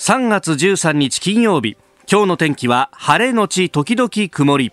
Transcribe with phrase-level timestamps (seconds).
[0.00, 1.76] 3月13日金曜日。
[2.10, 4.72] 今日の天気は晴れのち時々曇り。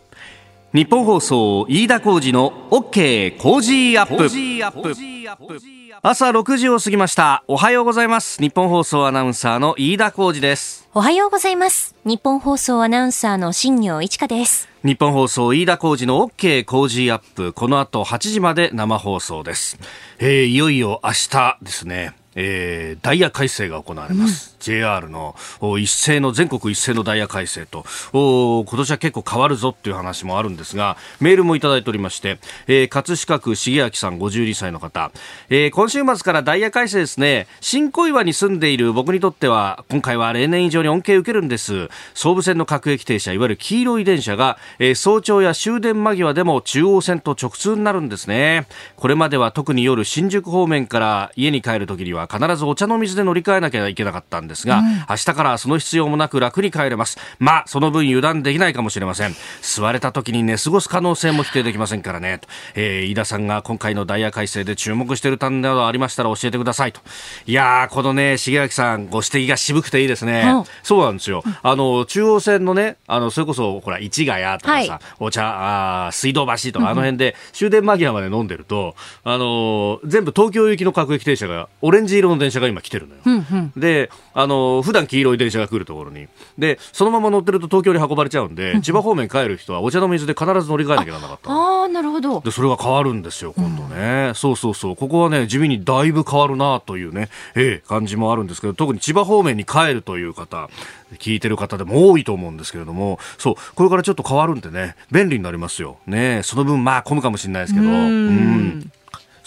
[0.73, 3.37] ニッポン放送飯田浩司の OK!
[3.37, 5.99] Cozy up!。
[6.01, 7.43] 朝6時を過ぎました。
[7.49, 8.41] おはようございます。
[8.41, 10.87] ニッポン放送アナウンサーの飯田浩司です。
[10.93, 11.93] おはようございます。
[12.05, 14.69] ニッポン放送アナウンサーの新行市佳です。
[14.85, 16.63] ニッポン放送飯田浩司の OK!
[16.63, 17.51] Cozy up!。
[17.51, 19.77] この後8時まで生放送です、
[20.19, 22.15] えー、いよいよ明日ですね。
[22.39, 25.35] えー、ダイヤ改正が行われます、うん、JR の
[25.79, 35.11] 一斉の全国一斉のダイヤ改正と今年は結構変わるぞっていう話もあるんですがメールもいただいておりまして、えー、葛飾区重明さん52歳の方、
[35.49, 37.47] えー、今週末からダイヤ改正ですね。
[37.61, 41.89] 新小岩に住んでいる僕にとっては今回は例年以上に恩恵を受けるんです。
[42.13, 48.67] 総武線の各駅停車いわゆる黄色い電車が、えー、早朝や終電間際でも中央線と直通になるんですね。
[48.95, 57.17] これまでは特に夜新宿方面から家に帰るときには必ずお茶の水で乗り換えなきゃいけなかったんですが、うん、明日からその必要もなく楽に帰れます。
[57.39, 59.35] まあその分油断できないかもしれません。
[59.61, 62.41] 座れた時に寝過ごす可能性も否定できませんからね、
[62.75, 66.91] えー、飯田さんが今回のダイヤ改正で注目している点などありましたら教えてください。
[66.91, 67.01] と。
[67.45, 71.43] いやーこのね重明さんご指摘が渋くていいですね、うん、そうなんですよ。
[71.63, 83.21] あの中央線のねあのそれこそほら市ヶ谷とかさ、はい、お茶あ水道橋とかあの辺で終電間際まで飲んでると、あの全部東京行きの各駅停車がオレンジ色の電車が今来てるのよ。
[83.25, 84.09] うんうん、で、
[84.39, 86.27] あの、普段黄色い電車が来るところに。
[86.59, 91.51] で、そのまま乗ってると東京に運ばれちゃうんで、うん、千葉方面帰る人はお茶の水で必ず乗り換えなきゃならなかった。
[91.51, 92.41] ああ、なるほど。
[92.41, 94.27] で、それが変わるんですよ、今度ね。
[94.27, 94.95] うん、そうそうそう。
[94.95, 100.69] ここはね、地味にだいぶ変わるなというね、ええ、感じもあるんですけど、特に千葉方面に帰るという方、
[101.17, 105.97] 聞いてる方でも多いと思うんですけれども、そう、これからちょっと変わるんでね、便利になりますよ。
[106.05, 108.91] ねその分、まあ、混むかもしれないですけど、うん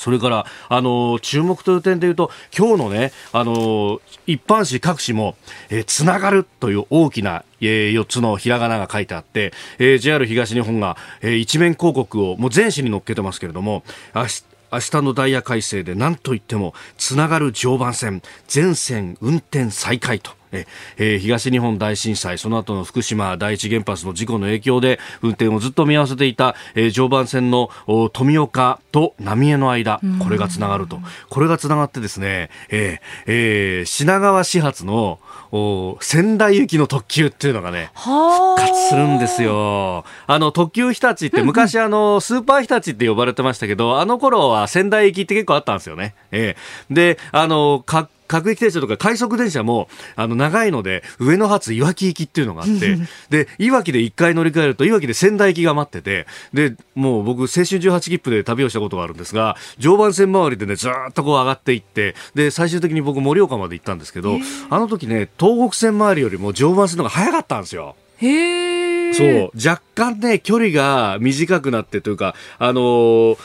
[0.01, 5.37] それから、あの注目という点でいうと、今日のね、あの一般紙各紙も、
[5.69, 13.83] えー、つながるという大きな、えー、4つのひらがなが書いてあって、えー、JR 東日本が、えー、一面広告をもう全紙に載っけてますけれども、
[14.15, 20.40] 明日明日のダイヤ改正で何といってもつながる常磐線全線運転再開と。
[20.53, 20.67] え
[20.97, 27.71] えー、東日本大震災、その後の福島第一原発の事故の影響で運転をずっと見合わせていた、えー、常磐線の
[28.13, 30.99] 富岡と浪江の間、これがつながると。
[31.29, 35.19] これがつながってですね、えーえー、品川始発の
[35.53, 40.05] お仙台行きの特急っていうのがね、復活するんですよ。
[40.27, 46.15] あの、特急日立って昔あの、スーパー日立って呼ばれてましたけど、あの頃は仙台行きって結構あったんですよね。
[46.31, 52.97] えー、で、あの、か各駅停車とか快速電車もあの長いので上野発いわき行きっていうのがあって
[53.29, 64.39] でいわきで1回乗り換えるといわきで仙台行きが待っててでもう僕青春18切符で旅をしたことがあるんですが常磐線周りでねずっとこう上がっていってで最終的に僕盛岡まで行ったんですけど
[64.71, 67.97] あの時ね東北線周りよりも常磐線の方が早かったんですよ。
[68.19, 69.51] へそう。
[69.57, 73.39] 若干ね距離が短くなってというかあのー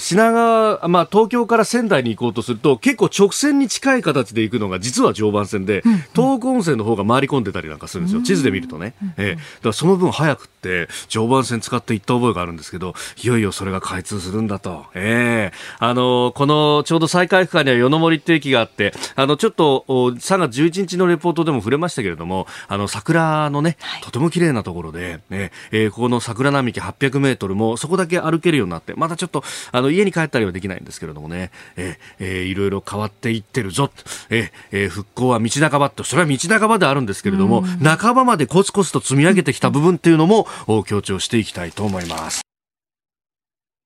[0.00, 33.90] 品川、まあ、東京から仙台に行こうとすると結構直線に近い形で行くのが実は常磐線で、うんうん、東北温泉の方が回り込んでたりなんかするんですよ、地図で見るとね、えー、だからその分早くって常磐線使って行った覚えがあるんですけどいよいよそれが開通するんだと、えー、あのこのちょうど再開区間には与の森って駅があってあのちょっと3月11日のレポートでも触れましたけれどもあの桜のね、とても綺麗なところで、ねえー、ここの桜並木800メートルもそこだけ歩けるようになってまたちょっとあの家に帰ったりはできないんですけれどもね、えーえー、いろいろ変わっていってるぞ、
[34.30, 40.46] えー、復興は道半ばと、それは道半ばであるんですけれども、半ばまでコツコツと積み上げてきた部分っていうのも
[40.84, 42.49] 強調していきたいと思います。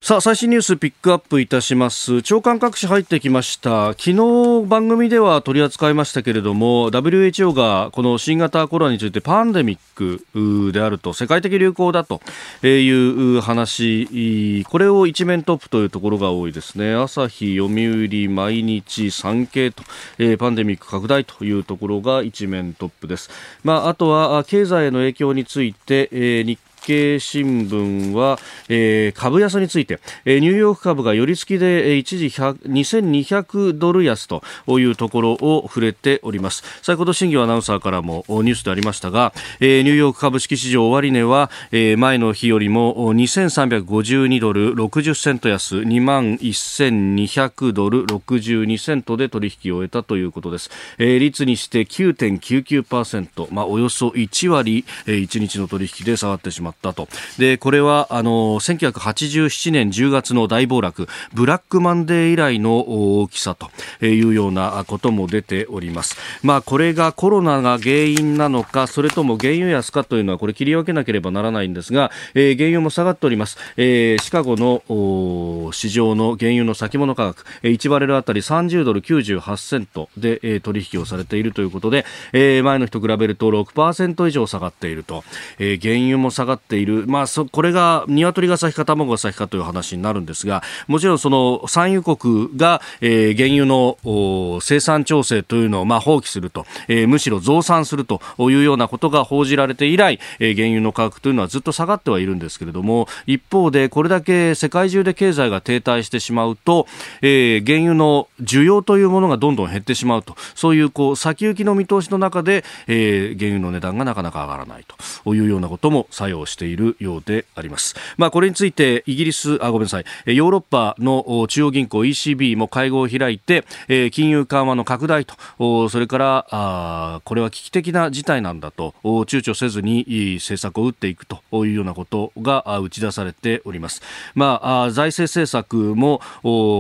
[0.04, 2.20] さあ最新ニュースピックアップいたします。
[2.20, 3.94] 長官各紙入ってきました。
[3.94, 12.20] 昨日番組では取り扱いましたけれども WHO がこの新型コロナについてパンデミックであると世界的流行だと
[12.62, 14.62] いう話。
[14.69, 16.94] これを一面トップというところが多いですね。
[16.94, 19.84] 朝日読売毎日産経と、
[20.19, 23.31] えー、パンデミック拡大というところが一面トップです。
[23.62, 28.38] まああとは経済への影響について、えー、日経新聞は、
[28.69, 34.42] えー、株安について、えー、ニューヨーク株が寄り付きで、一時2200ドル安と
[34.78, 36.62] いうところを触れております。
[36.82, 57.09] 先ほど新業アナウンサーからもニュースでありましたが、えー、ニューヨーク株式市場終値は、えー、前の日よりも2352ドル60セント安2万1200ドル62セントで取引を終えたということです、えー、率にして9.99%、まあ、およそ1割、えー、1日の取引で下がってしまっったと。
[57.38, 63.71] で、これは、あの、1987年10月の大暴落、ブラックマンデー以来の大きさと
[64.05, 66.17] いうようなことも出ております。
[66.43, 73.56] まあ、これがコロナが原因なのか、それとも原油安かというのは、これ切り分けなければならないんですが、えー、原油も下がっております。
[73.77, 85.25] えー、シカゴの市場の原油の先物価格、1バレルあたり30ドル98セントで、えー、取引をされているということで、えー、前の日と比べると6%以上下がっていると、
[85.59, 106.87] えー、原油も下がってている、まあ、そこれが鶏が先か卵が先かという話になるんですがもちろんその産油国が、えー、原油の生産調整というのをまあ放棄すると、えー、むしろ増産するというようなことが報じられて以来、えー、原油の価格というのはずっと下がってはいるんですけれども一方でこれだけ世界中で経済が停滞してしまうと、
[107.22, 110.37] えー、原油の需要というものがどんどん減ってしまうと。
[110.55, 114.84] そういうこう先行きの見通しの中で、えー、原油の値段がなかなか上がらない
[115.25, 117.95] というようなことも作用ししているようであります。
[118.17, 134.03] まあ、これについてイギリスあごめんなさいヨーロッパの中央銀行 ECB も会合を開いて、え、金融緩和の拡大とそれからあこれは危機的な事態なんだと躊躇せずに政策を打っていくというようなことが打ち出されております。
[134.35, 136.21] まあ、財政政策も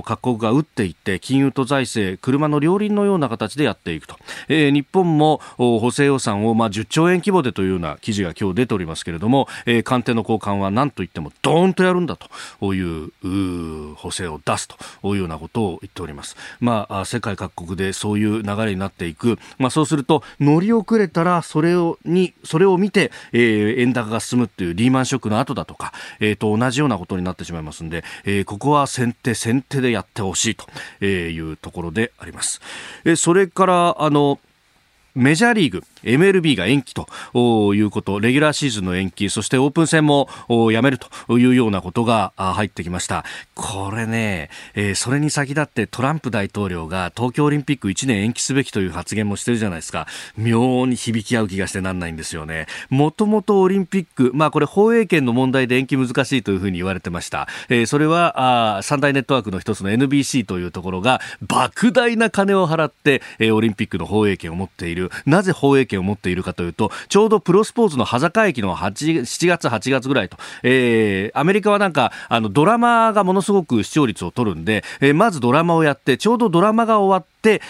[0.04, 4.16] 各国が打っていって金融と財政車の両輪のような形でやっていくと、
[4.48, 14.76] え、日本も補正予算をまあ10兆円規模でというような記事が今日出ておりますけれども、えー、官邸の高官は何と言ってもドーンとやるんだという補正を出すと
[15.14, 16.36] いうようなことを言っております。
[16.60, 32.60] まあ、世界各国でそういう流れになっていく、まあ、そうすると乗り遅れたらそれをにそれを見て、えー、円高が進むっていうリーマンショックの後だとか、えー、と同じようなことになってしまいますんで、えー、ここは先手先手でやってほしいというところであります。
[33.04, 34.38] えそれからあの
[35.14, 37.06] メジャーリーグ MLB が延期と
[37.74, 40.28] いうこと、レギュラーシーズンの延期、そしてオープン戦も
[40.72, 43.24] やめるというようなことが入ってきました。
[43.54, 50.06] これね、えー、それに先立ってトランプ大統領が東京オリンピック1年延期すべきという発言もしてるじゃないですか。
[50.36, 52.66] 妙に響き合う気がしてなんないんですよね。
[52.90, 57.48] もともとオリンピック、まあこれ放映権の問題で延期難しいというふうに言われてました。
[57.68, 65.10] えー、それはあ三大ネットワークの一つの NBC というところが莫大な金を払って、えー、オリンピックの放映権を持っている。
[65.26, 77.60] なぜ放映権を持っているかというと、ちょうどプロスポーツの端境期の8 7月、8月ぐらいと、えー、アメリカはなんか、あの、ドラマがものすごく視聴率を取るんで、えー、まずドラマをやって、ちょうどドラマが終わって、で、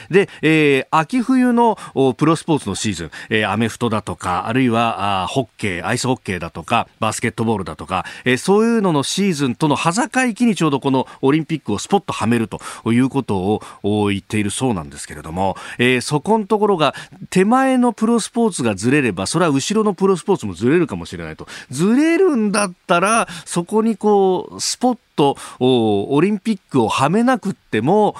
[0.40, 1.76] えー、秋冬の
[2.16, 12.60] プロスポーツのシーズン、えー、アメフトだとか、あるいはあホッケー、アイスホッケーだとか、バスケットボールだとか、えー、そういうののシーズンとの端境期にちょうどこのオリンピックをスポッとはめると
[12.92, 16.94] いうことを言っているそうなんですけれども、えー、そこのところが
[17.30, 21.46] 手前のプロスポーツがずれれば、それは後ろのプロスポーツもずれるかもしれないと。
[21.70, 28.14] ずれるんだったら、そこにこう、スポッとオリンピックをはめなくっても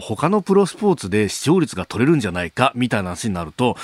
[0.00, 3.76] 他のプロスポーツで視聴率が取れるんじゃないかみたいな話になると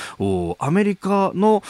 [0.59, 1.63] アメリカの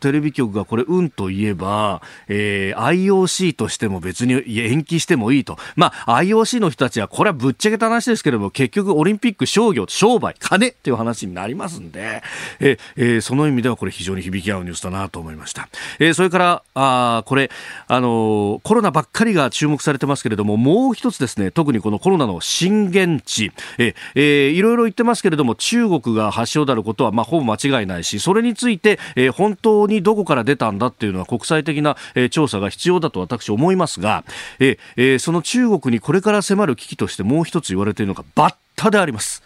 [0.00, 12.22] テレビ局がこれうんと言えば、えー、IOC としても別に延期してもいいと、まあ、IOC の人たちはこれはぶっちゃけた話ですけれども結局オリンピック商業商売金っていう話になりますんで、
[12.60, 15.68] えー、その意味ではこれ非常に響き合うニュースだなと思いました、
[15.98, 17.50] えー、それからあこれ
[17.88, 34.24] あのコロナばっかりが注目されてますけれども、もう一つですね、特にこのコロナの震源地、え、えー、いろいろ言ってますけれども、中国が発祥であることは、まあ、ほぼ間違いないし、それについて、えー、本当にどこから出たんだっていうのは国際的な、えー、調査が必要だと私思いますが、
[34.58, 39.44] えー、その中国にこれから迫る危機としてもう一つ言われているのがバッタであります。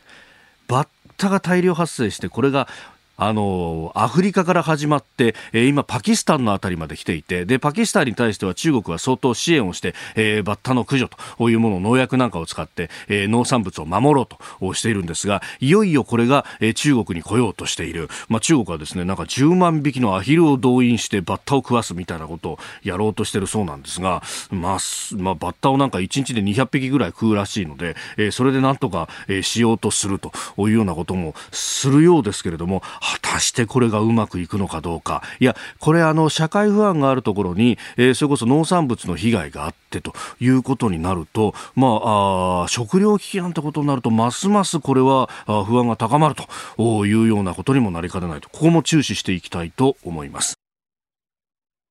[0.66, 2.68] バッタが大量発生して、これが
[3.20, 24.78] あのアフリカから始まって、えー、今パキスタンのあたりまで来ていてでパキスタンに対しては中国は相当支援をして、えー、バッタの駆除というものを農薬なんかを使って、えー、農産物を守ろうとしているんですがいよいよこれが、えー、中国に来ようとしている、まあ、中国はですねなんか10万匹のアヒルを動員してバッタを食わすみたいなことをやろうとしているそうなんですが、まあ
[25.16, 46.36] まあ、バッタをなんか1日で200匹ぐらい食うらしいので、えー、それでなんとか、えー、しようとするというようなこともするようですけれども果たしてこれがうまくいくのかどうかいやこれあの社会不安があるところに、えー、それこそ農産物の被害があってということになると、まあ、あ食糧危機なんてことになるとますますこれは不安が高まる
[46.76, 50.59] というようなことにもなりかねないとここも注視していきたいと思います。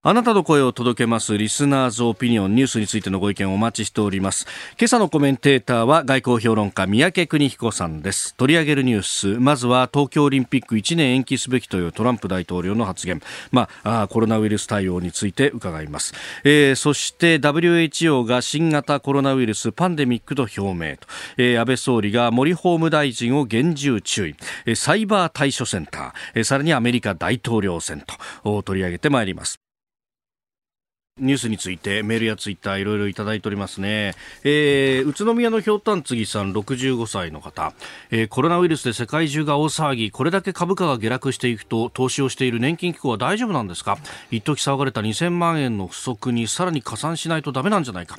[0.02, 4.46] あなたの声を届けますリスナーズオピニオンニュースについてのご意見をお待ちしております。
[4.80, 8.34] 今朝のコメンテーターは外交評論家三宅邦彦さんです。
[8.36, 16.14] 取り上げるニュース、まずは東京オリンピック1年延期すべきというトランプ大統領の発言、まあ、コロナウイルス対応について伺います。
[16.46, 24.36] えー、そして WHO が新型コロナウイルスパンデミックと表明と、えー、安倍総理が森法務大臣を厳重注意、
[24.78, 28.02] サイバー対処センタ、ー、さらにアメリカ大統領選
[28.42, 29.60] と取り上げてまいります。
[31.20, 37.74] ニュースについてメールやツイッターいろいろいただいておりますね、えー、宇都宮のひょうたんつぎさん65歳の方、
[38.12, 43.98] えー、コロナウイルスで世界中が大騒ぎこれだけ株価が下落していくと投資をしている年金機構は大丈夫なんですか？
[44.32, 48.18] 一時騒がれた2000万円の不足にさらに加算しないとダメなんじゃないか、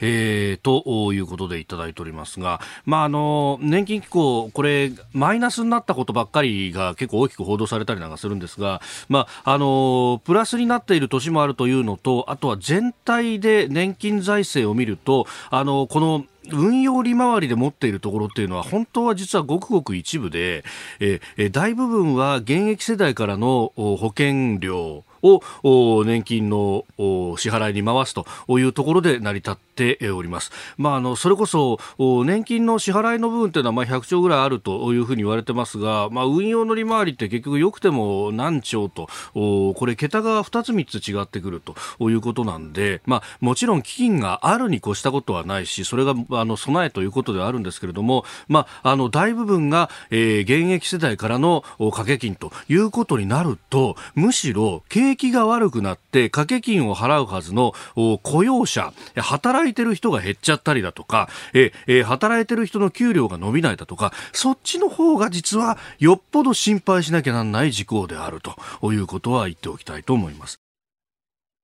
[0.00, 20.64] えー、ということでいただいておりますが、まあ、あの年金機構これマイナスになったことばっかりが結構大きく報道されたりなんかするんですが、まあ、あのプラスになっている年もあるというのととは全体で年金財政を見るとあのこの運用利回りで持っているところっていうのは本当は実はごくごく一部で、
[20.98, 28.26] えー、大部分は現役世代からの保険料を年金の支払いに回すと
[28.58, 30.50] いうところで成り立っております。
[30.76, 57.74] まあ、あのそれこそ年金の支払いの部分というのはまあ100兆ぐらいあるというふうに言われてますが、まあ、運用の利回りって結局よくても何兆とこれ桁が2つ3つ違ってくるということなんで、まあ、もちろん基金があるに越したことはないしそれがあの備えということではあるんですけれども、まあ、あの大部分が、現役世代からの掛け金ということになるとむしろ経景気が悪くなって掛け金を払うはずの
[58.22, 70.58] 雇用者働いてる人が減っちゃったりだとか、えー、働いてる人の給料が伸びないだとかそっちの方が実はよっぽど心配しなきゃなんない事項であるということは言っておきたいと思います。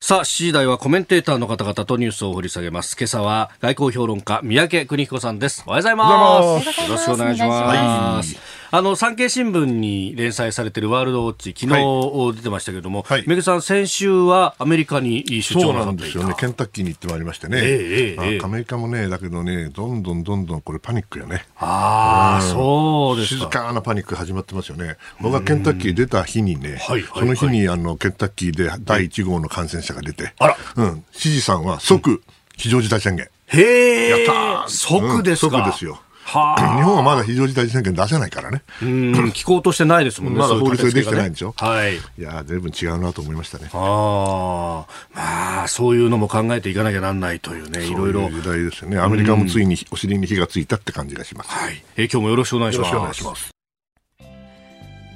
[0.00, 2.96] さあ、7時台はコメンテーターの方々とニュースを掘り下げます。
[2.96, 5.64] 今朝は外交評論家、三宅邦彦さんです。
[5.66, 6.82] おはようございます。
[6.82, 8.57] よろしくお願いします。
[8.70, 16.34] あの、産経新聞に連載されているワールドウォッチ、昨日出てましたけれども、はい、めぐさん、先週はアメリカに出張なんですよね。
[16.38, 17.58] ケンタッキーに行ってまいりましてね。
[17.62, 21.46] えー、えー、アメリカもね、だけどね、どんどんどんどんこれパニックよね。
[21.56, 24.96] ああ、そうです静かなパニック始まってますよね。
[25.20, 26.78] 僕はケンタッキー出た日にね、
[27.14, 30.56] その日にあの、ケンタッキーで第1号の感染者が出て、あら。
[30.76, 31.04] うん。
[31.12, 32.22] 知事さんは即、
[32.58, 33.28] 非常事態宣言。
[33.46, 34.26] へえ。
[34.26, 36.02] やった即ですか、即ですよ。
[36.30, 38.62] はあ、日本はまだ非常事態宣言出せないからね。
[38.82, 40.38] うん、機構としてないですもんね。
[40.38, 41.54] まだ法律でできてないんでしょ。
[41.56, 41.96] はい。
[41.96, 43.70] いや、随分違うなと思いましたね。
[43.72, 48.28] ああ、まあ、そういうのも考えていかなきゃなんないというね、いろいろ。
[48.28, 48.98] 時代ですよね。
[48.98, 51.50] アメリカもついにお尻に火がついたって感じがします。
[51.50, 51.82] はい。
[51.96, 52.92] え今日もよろしくお願いします。
[52.92, 53.50] よろしくお願いします。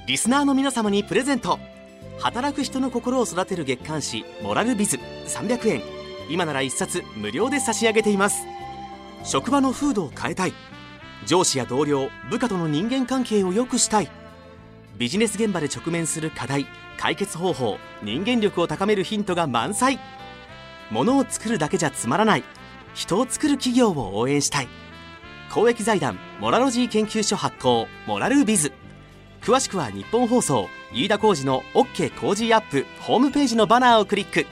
[0.07, 1.59] リスナーの皆様にプレゼント。
[2.23, 5.83] 働く人の心を育てる月刊誌モラルビズ300円
[6.31, 8.47] 今なら1冊無料で差し上げています
[9.25, 10.53] 職場の風土を変えたい
[11.27, 14.11] 上司や同僚部下との人間関係を良くしたい。
[14.99, 16.67] ビジネス現場で直面する課題
[16.99, 19.99] 解決方法人間力を高めるヒントが満載。
[20.91, 22.45] ものを作るだけじゃつまらない。
[22.95, 24.69] 人を作る企業を応援したい。
[25.51, 28.73] 公益財団モラロジー研究所発行モラルビズ。
[29.41, 34.47] 詳しくは日本放送飯田浩司の OK 工事アップホームページのバナーをクリック。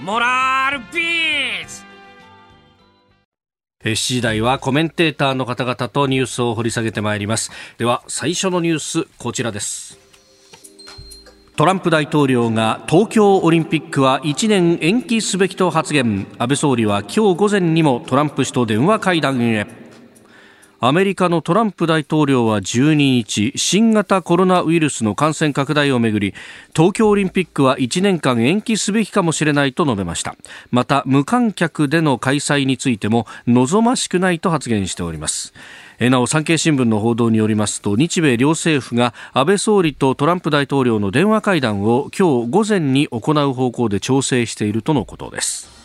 [0.00, 1.85] モラルビズ!
[3.92, 7.50] 7時台はコメンテーターの方々とニュースを掘り下げてまいります。
[7.78, 9.98] では最初のニュースこちらです。
[11.56, 16.26] トランプ大統領が東京オリンピックは1年延期すべきと発言。
[16.38, 19.85] 安倍総理は今日午前にもトランプ氏と電話会談へ。
[20.78, 26.34] アメリカのトランプ大統領は12日新型コロナウイルスの感染拡大をめぐり
[26.74, 30.36] 東京オリンピックは1年間延期すべきかもしれないと述べました。
[30.70, 35.54] また無観客での開催についても望ましくないと発言しております。
[35.98, 45.75] なお産経新聞の報道によりますと日米両政府が安倍総理とトランプ大統領の電話会談を今日午前に行う方向で調整しているとのことです。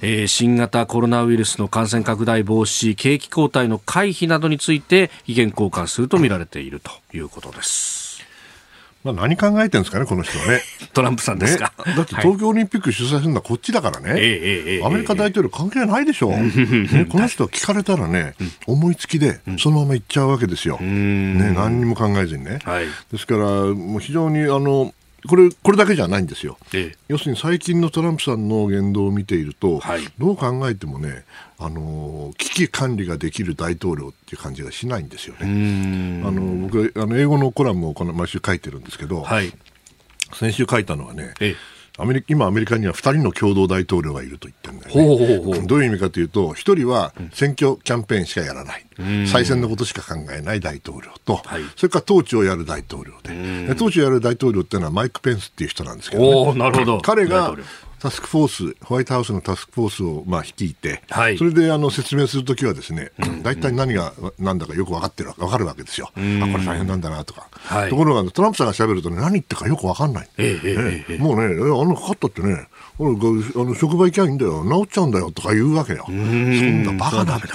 [0.00, 7.98] えー、新型コロナウイルスの感染拡大防止景気後退の回避などについて意見交換するとみられているということです。
[9.04, 10.60] まあ、何考えてるんですかね、この人はね。
[10.92, 11.72] トランプさんですか？
[11.86, 18.34] ね、だって東京オリンピック主催するのはこっちだからね、はい、アメリカ大統領関係ないでしょ、う、ね、 この人は聞かれたらね、
[18.66, 22.58] 思いつきでそのまま行っちゃうわけですよ、ね、何にも考えずにね。
[22.64, 24.92] はい、ですから、もう非常にあの
[25.26, 31.24] これこれだけじゃないんですよ、ええ、要するに最近のトランプさんの言動を見ていると、はい、どう考えてもね、
[31.58, 36.22] あの危機管理ができる大統領っていう感じがしないんですよね。
[36.24, 39.52] あの僕あの英語のコラムをこの毎週書いてるんですけど、はい、
[40.34, 41.56] 先週書いたのはね、え
[42.00, 45.66] アメリ今、アメリカには2人の共同大統領がいると言ってるんだよね。
[45.66, 56.98] どういう意味かというと、1人は選挙キャンペーンしかやらない、うん、再選のことしか考えない大統領と、はい、それから統治をやる大統領で、統治をやる大統領っていうのはマイク・ペンスっていう人なんですけど、ね、なるほど。
[57.00, 57.56] 彼が
[58.00, 63.10] タスクフォース、ホワイトハウスのタスクフォースをまあ率いて、はい、それであの説明するときはですね、
[63.42, 66.10] 大体何が何だかよく分かってる分かるわけですよ。
[66.14, 67.48] あ、これ大変なんだなとか。
[67.52, 70.28] はい、ところがトランプさんがしゃべると、ね、何言ってるかよく分かんない。
[70.38, 72.68] えええ、もうね、あのかかったってね、
[73.00, 73.02] あ
[73.64, 76.04] の職場行きゃいいんだよ、治っちゃうんだよとか言うわけよ。
[76.06, 77.46] そんなバカだって。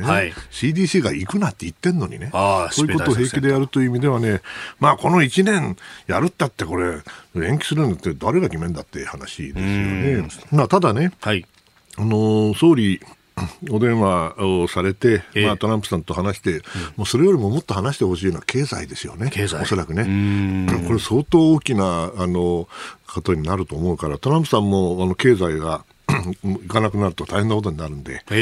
[0.00, 0.06] ね。
[0.06, 2.30] はい、CDC が行くなって言ってんのにね、
[2.70, 4.40] そういうことを平気でやるという意味ではね、
[4.80, 7.02] まあ、この1年やるったって、これ、
[7.34, 10.28] 延期するんだって誰が決めんだって話ですよね。
[10.52, 11.44] まあ、ただね、はい、
[11.96, 13.00] あの総理
[13.70, 16.62] お電話をされて、えー、まあ、トランプさんと話して、うん、
[16.96, 19.62] もうそれよりももっと話してほしいのは経済ですよね、経済。
[19.62, 20.04] おそらくね。
[20.86, 22.68] これ、相当大きなあの
[23.12, 25.84] ことになると思うから、トランプさんもあの経済が
[26.22, 28.38] 行かなくなると大変なことになるんで、えー、え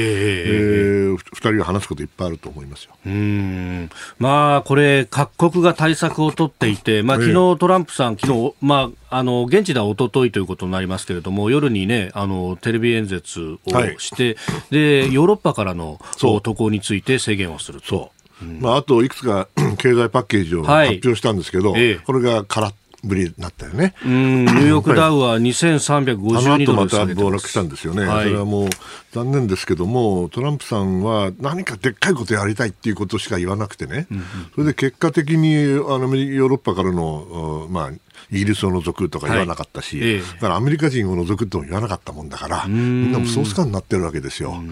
[1.13, 2.93] ー、2人が話すこといっぱいあると思いますよ。
[3.07, 3.91] うん。
[4.19, 13.59] まあ、これ、各国が対策を取っていて、まあ昨日トランプさん、昨日まああの現地では一昨日ということになりますけれども、夜にね、あのテレビ演説を
[13.99, 18.13] して、はい、でヨーロッパからの渡航について制限をすると。
[18.43, 18.45] う。
[18.45, 23.95] ん、まあ、あといくつか 経済パッケージを発表したんですけど、はいええ、これが空っぶりになったよね。
[24.05, 28.69] うん、ニューヨークダウは2352ドルまた暴落したんですよね、はい、それはもう
[29.13, 37.91] 残念ですけども、トランプさんは何かでっかいことやりたいっていうことしか言わなくてね、うんうん、それで結果的にあのヨーロッパからの、まあ、
[38.31, 44.63] イギリスを除くとか言わなかったし、はいええ、だからアメリカ人を除くとも言わなかったもんだから、みんなもソース感になってるわけですよ。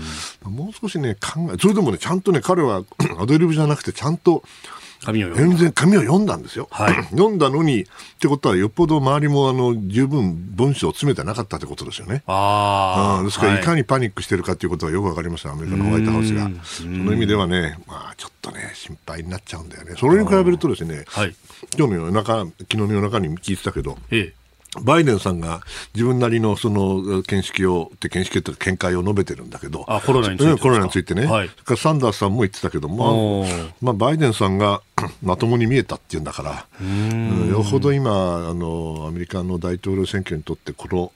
[0.42, 2.84] もう少しね、考え、それでもね、ちゃんとね、彼は
[3.18, 4.42] アドリブじゃなくて、ちゃんと、
[5.04, 6.68] 紙を全然紙を読んだんですよ。
[6.70, 7.86] はい、 読んだのに、っ
[8.20, 12.22] てことはよっぽど周りもあの十分文章を詰めてなかったってことですよね。
[12.26, 16.50] ああ、ですから、いかにパニックしてるかということはよくわかりますアメリカのホワイトハウスが。
[16.64, 19.94] その意味ではね、まあちょっとね、心配になっちゃうんだよね。
[19.98, 21.34] それに比べるとですね、はい、
[21.76, 24.37] 今日の夜中、昨日の夜中に聞いてたけど、ええ
[24.82, 25.62] バイデンさんが
[25.94, 34.82] 自分なりのその見識を、見識という見解を述べてるんだけど、あコロナについてコロナについてね、はい、サンダースさんも言ってたけど、まあ、まあ、バイデンさんが
[35.22, 41.12] まともに見えたっていうんだから、うん、よほど今あの、アメリカの大統領選挙にとって、この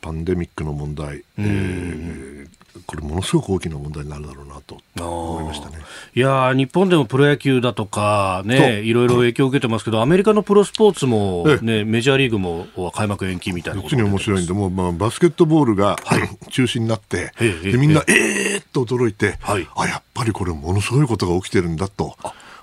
[0.00, 2.48] パンデミックの問題、えー、
[2.86, 5.78] これ、ものすごく大きな問題になるだろうなと思いましたね。
[6.14, 22.16] いや日本でもプロ野球だとか、ね、いろいろ影響を受けてますけど、アメリカのプロスポーツも、ね、メジャーリーグも開幕延期みたいな実に面白いんで、もう、まあ、バスケットボールが、はい、 中止になって、でみんな、えーっと驚いて、はい、あやっぱりこれ、ものすごいことが起きてるんだと。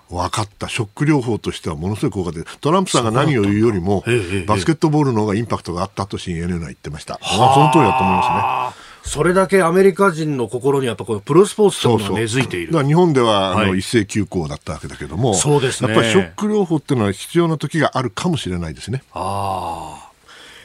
[0.09, 4.03] 分かった、ショック療法としてはものすごい効果で、トランプさんが何を言うよりも、
[4.45, 8.84] バスケットボールの方がインパクトがあったと CNN は言ってました、その通りだと思いますね。
[9.05, 12.85] それだけアメリカ人の心にやっぱこのプロスポーツというのが根付いている。
[12.85, 19.03] 日本ではあの、一斉休校だったわけだけどもそうですね、やっぱりショック療法っていうのは必要な時があるかもしれないですね。
[19.13, 20.09] あ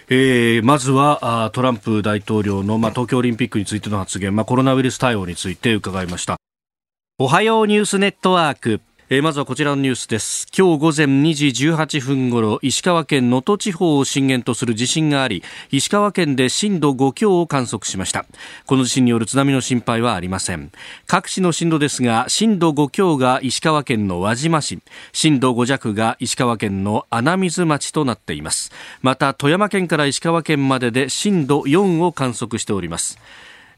[0.08, 6.36] えー、まずはあトランプ大統領の、まあ、東京オリンピックについての発言、まあ、コロナウイルス対応について伺いました。
[7.18, 8.80] おはようニュースネットワーク
[9.12, 10.46] え、まずはこちらのニュースです。
[10.56, 15.42] 今日午前2時18分ごろ石川県能登地方を震源とする地震があり
[15.72, 18.24] 石川県で震度5強を観測しました。
[18.66, 20.70] この地震による津波の心配はありません。
[21.08, 24.78] 各地の震度ですが震度5強が石川県の輪島市
[25.12, 28.70] 震度5弱が石川県の穴水町となっています。
[29.02, 33.18] また富山県から石川県までで震度4を観測しております。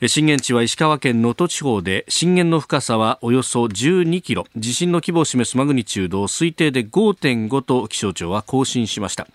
[0.09, 4.47] 震源地は石川県能登地方で震源の深さはおよそ12キロ。
[4.57, 9.29] 地震の規模を示すマグニチュードを推定で5.5と気象庁は更新しました。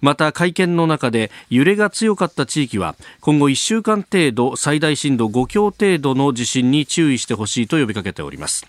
[0.00, 8.66] また会見の中で揺れが強かった地域は今後1週間程度最大震度5強程度の地震に注意してほしいと呼びかけております。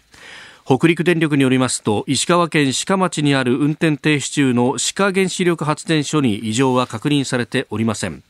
[0.65, 8.21] 北陸電力によりますと石川県志賀町にある運転停止中の志賀原子力発電所に異常は確認されておりません。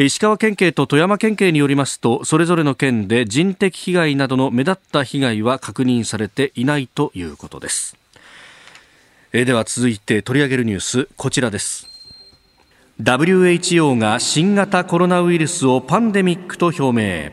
[0.00, 7.96] 石川県警と富山県警によりますとそれぞれの県で人的被害などの目立った被害は確認されていないということです。
[9.32, 11.88] えでは続いて取り上げるニュースこちらです。
[13.02, 17.32] WHO が新型コロナウイルスをパンデミックと表明。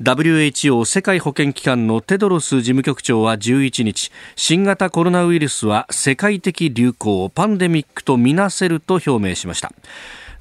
[0.00, 9.72] WHO 世界保健機関のテドロス事務局長は11日新型コロナウイルスは世界的流行パンデミックとみなせると表明しました。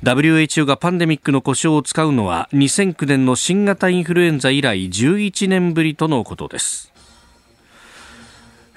[0.03, 6.93] WHO がパンデミックの故障を使うのは2009年の新型インフルエンザ以来11年ぶりとのことです。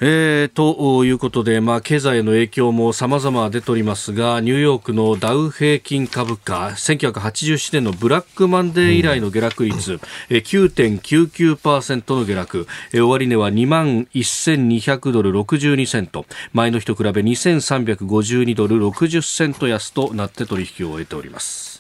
[0.03, 9.99] えー、ということで、まあ、経済への影響も様々出ておりますが、ニューヨークのダウ平均株価、1987年のブラックマンデー以来の下落率、うん、
[10.31, 21.80] 9.99%の下落、終値は2万1200ドル62セント、前の日と比べ2352ドル60セント安となって取引を終えております。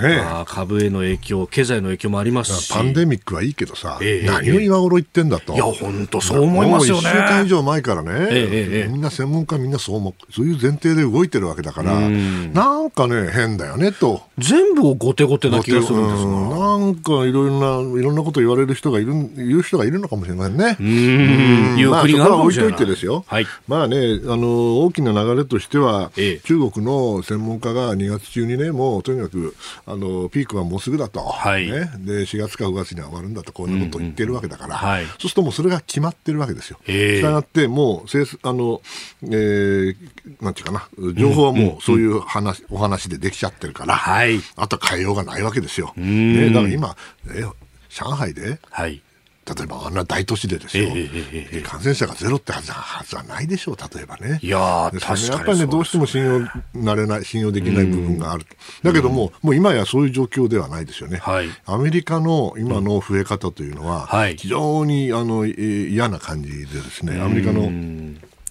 [0.00, 7.08] ええ、株への影響、経済の影響もありますし、パンデミックはいいけどさ、え、何を今頃言ってんだと、いや、本当そう思いますよね。
[7.08, 14.22] 1週間以上前からね、みんな専門家、みんなそう思そういう前提で動いてるわけだから、なんかね、変だよねと。
[14.38, 17.60] 全部を後手後手な気がするんですが、なんかいろん
[17.94, 20.76] な、いろんなこと言われる人がいる、言う人がいるのかもしれませんね。
[20.80, 23.24] うん、いう国があるか置いといてですよ。
[23.26, 26.10] はい、まあね、あの、大きな流れとしては、
[26.44, 33.52] 中国の専門家が2月中にね、もうとにかく、あのピークはもうすぐだと、はい、ね、で4月か5月には終わるんだと。
[33.52, 36.78] こんなことを言ってるわけだから、うんうんはい、そうするともうそれが決まってるわけですよ。
[36.86, 38.80] したがってもうあの、
[39.24, 39.96] えー、
[40.40, 40.88] なんていうかな。
[41.14, 45.92] 情報はもうそういう話、うんうん、お話でできちゃってるから、はい、あと変えようがないわけですよ。
[45.96, 46.96] ね、だから今、
[47.34, 47.42] え
[47.88, 49.02] 上海で、はい
[49.44, 54.38] 例えばあんな大都市でですよ、えーえー、感染者がゼロってはずはないでしょう、例えばね。
[54.40, 56.40] いや確かにやっぱりね、どうしても信用
[56.80, 58.46] なれない、信用できない部分がある。
[58.82, 61.18] だけども、もう今やそういう状況ではないですよね。
[61.18, 67.62] はい、アメリカの今の増え方というのは、非常にあの嫌な感じでですね、アメリカの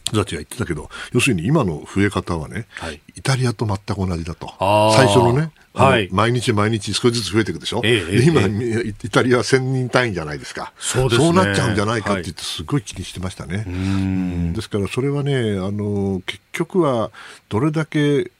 [0.04, 4.54] 人たちが言ってたけど、要するに今の増え方はね、はい、イタリアと全く同じだと。
[4.94, 10.74] 最初のね、はい、毎日毎日少しずつ増えていくでしょ、ええ、今、え、イタリアは1000人単位じゃないですか。
[10.78, 13.58] そうね、そうなっちゃうんじゃないかって言って、すごい気にしてましたね。
[13.58, 17.12] はい、ですから、それはねあの、結局は
[17.50, 18.32] どれだけ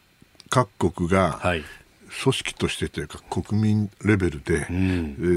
[0.50, 1.64] 各国が、はい。
[2.24, 4.74] 組織としてというか国民レベルで、う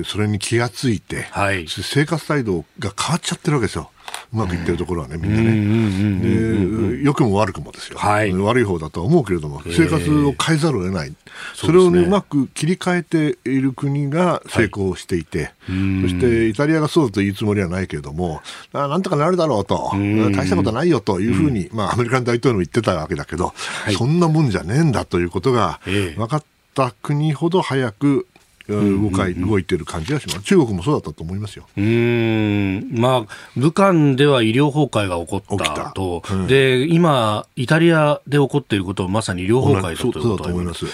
[0.01, 3.93] ん、それに気がついて、はい、生活態度が変わっちゃってるわけですよ。
[4.33, 7.03] うまくいってるところはね、みんなね。
[7.03, 11.15] 良くも悪くもですよ、はい、悪い方だとは思うけれども、生活を変えざるを得ない、
[11.55, 15.73] それを、ね、うまく切り替えている国が成功していて、そ
[16.09, 18.41] してイタリアがそうだと言うつもりはないけれども、
[18.73, 23.55] あなんとかなるだろうと、大したことないよというふうに、まあ、アメリカの大統領も言ってたわけだけど、
[23.97, 28.27] そんなもんじゃねえんだということが分かった国ほど早く
[28.69, 30.43] 動かい、動いてる感じがします。
[30.43, 31.67] 中国もそうだったと思いますよ。
[31.77, 32.89] うん。
[32.93, 36.23] まあ、武漢では医療崩壊が起こったと。
[36.27, 40.87] たうん、で、今、イタリアで起こっていることはまさに医療崩壊だということだと思います。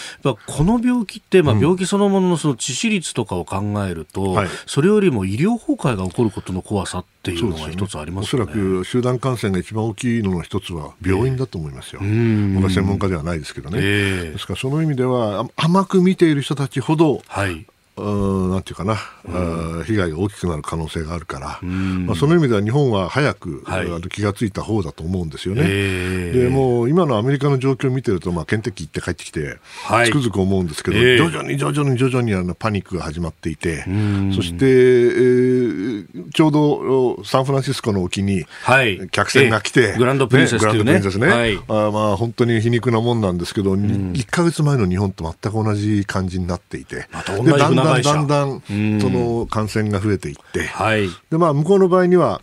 [0.46, 12.00] この病気って、まあ、病気そのもののその致死率とかを考えると、うんはい、それよりも医療崩壊が起こることの怖さっていうのが一つあります、ね、おそらく集団感染が一番大きいのの一つは病院だと思いますよ。
[12.02, 13.78] えー、僕は専門家ではないですけどね。
[13.80, 17.59] えー、ですからその意味では甘く見ている人たちほど、はい
[18.50, 25.62] なんていうかな、うん、被害が大きくなる可能性があるから、まあ、その意味では日本は早く、はい、気がついた方だと思うんですよね。
[26.32, 33.84] でも今のアメリカの状況を見てると、まあ、検敵行って帰ってきて、はい、つくづく思うんですけど、徐々に徐々に徐々にあのパニックが始まっていて、
[34.34, 38.44] そして、えー、ちょうどサンフランシスコの沖に
[39.10, 52.42] 客船が来て、グランドプリンセス、ね、グランドプリンセスね、はい、あまあ、本当に皮肉なもんなんですけど、1か月前の日本と全く同じ感じになっていて、また同じだんだんだんだんその感染が増えていって、はい、でまあ、向こうの場合には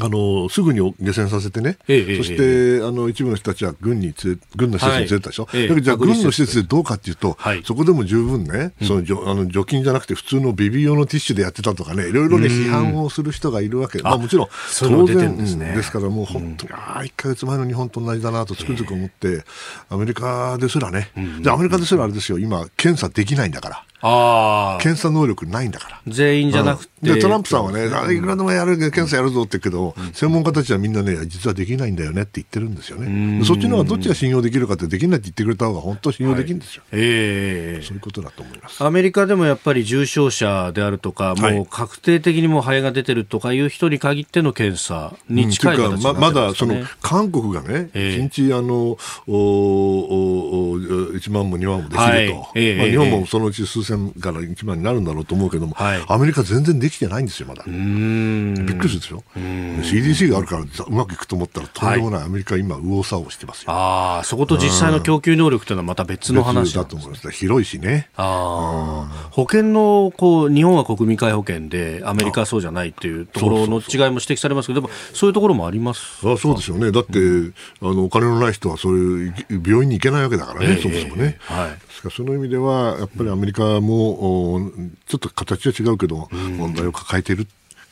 [0.00, 4.12] あのすぐに下船させてね、ええ、そして、え、あの一部の人たちは軍に
[4.56, 14.48] 軍の施設に連れてたでしょ、はい、だけどじゃあ、軍の施設でどうかっていうと、はい、そこでも十分ね、そのあの除菌じゃなくて、普通のベビー用のティッシュでやってたとかね、いろいろね、批判をする人がいるわけ、まあ、もちろん、
[14.80, 19.44] 当然です、ね,、ですからもう本当に、ああ、1か月前の日本と同じだなとつくづく思って、
[19.88, 23.84] アメリカですらね、でアメリカですらあれですよ、今、検査できないんだから。
[24.02, 26.00] あ検査能力ないんだから。
[26.06, 26.96] 全員じゃなくて。
[27.02, 33.44] で、トランプさんはね、いくらでもやる、検査やるぞって言うけど、うん、専門家たちはみんなね、実はできないんだよねって言ってるんですよね。
[33.44, 36.82] そっちの方がどっちが信用できるかって、できないって言ってくれた方が本当信用できるんですよ。
[36.90, 38.82] はい、ええー、そういうことだと思います。
[38.84, 46.16] アメリカでもやっぱり重症者であるとか、もう確定的にも肺が出てるとかいう人に限っての検査に近い形にな、ね。
[46.16, 52.28] うん、ままだその韓国がね、えー、1日あのおお1万も2万もできると、はい。
[52.54, 57.64] えー、まあ、日本もそのうち数千から1万になるんだろうと思うけども、はい、アメリカ全然できてないんですよ、まだ。
[57.64, 63.72] びっくりするでしょ？CDC があるからうまくいくと思ったら、とんでもない、アメリカ今、右往左往してますよ。
[63.72, 67.30] ああ、そこと実際の供給能力というのはまた別の話だと思います。
[67.30, 68.08] 広いしね。
[68.16, 76.92] ああ、保険の、こう、日本は国民皆保険で、アメリカはそうじゃないっていうところの違いも指摘されますけど、でも、そういうところもありますあそうですよね。
[76.92, 81.36] だって、うん、あの、お金のない人はそういう病院に行けないわけだからね、えー、そもそもね。
[81.40, 81.70] はい。
[81.70, 84.70] ですから、その意味では、やっぱりアメリカも、
[85.06, 87.46] ちょっと形は違うけど、問題を抱えている。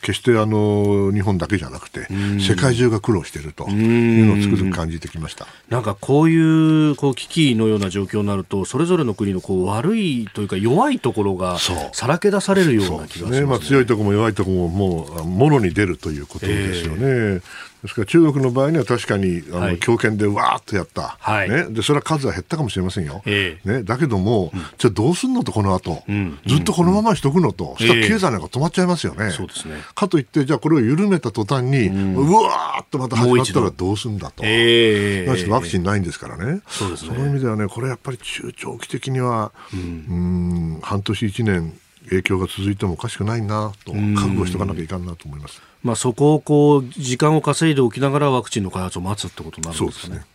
[0.05, 2.07] 決してあの日本だけじゃなくて、
[2.39, 5.47] 世界中が苦労しているというのをつくづく感じてきました。
[5.67, 13.45] なんかこういうこう危機のような状況になると、それぞれの国のこう悪いというか、弱いところがさらけ出されるような気がしますね、ね。
[13.47, 16.99] まあ、強いところも弱いところももうもろに出るということですよね。
[17.01, 17.41] えー
[17.85, 29.31] ですから中国の場合には確かにあの、はい、強権でわーっとやった、はい、ね、でそれは数は減ったかもしれませんよ、えー、ね、だけども、うん、じゃあどうすんのと、この後、うん、ずっとこのままにしとくのと、うん、したら経済なんか止まっちゃいますよね。
[29.31, 29.75] そうですね。
[29.93, 37.15] かといって、じゃあこれを緩めた途端に、うわーっとまた始まったらどうすんだと、えー、ワクチンないんですからね、そうですね。
[37.15, 41.73] その意味ではね、これやっぱり中長期的には、うん、半年、1年、
[42.09, 45.61] 影響が続いてもおかしくないなと、覚悟しておかなきゃいかんなと思います。
[45.85, 50.25] まあ、そこをこう時間を稼いでおきながらワクチンの開発を待つってことになるんですね。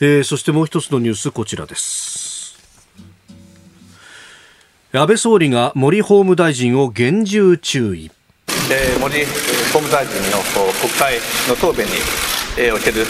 [0.00, 2.56] そえそしてもう一つのニュースこちらです。
[4.92, 8.10] 安倍総理が森法務大臣を厳重注意。
[8.72, 10.42] えー、森法務大臣の
[10.80, 11.14] 国会
[11.48, 11.92] の答弁に、
[12.58, 13.06] えー、おける、えー、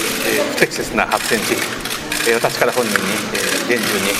[0.53, 1.57] 不適切な発言につい
[2.27, 4.11] て、えー、私から本人に、えー、厳重に、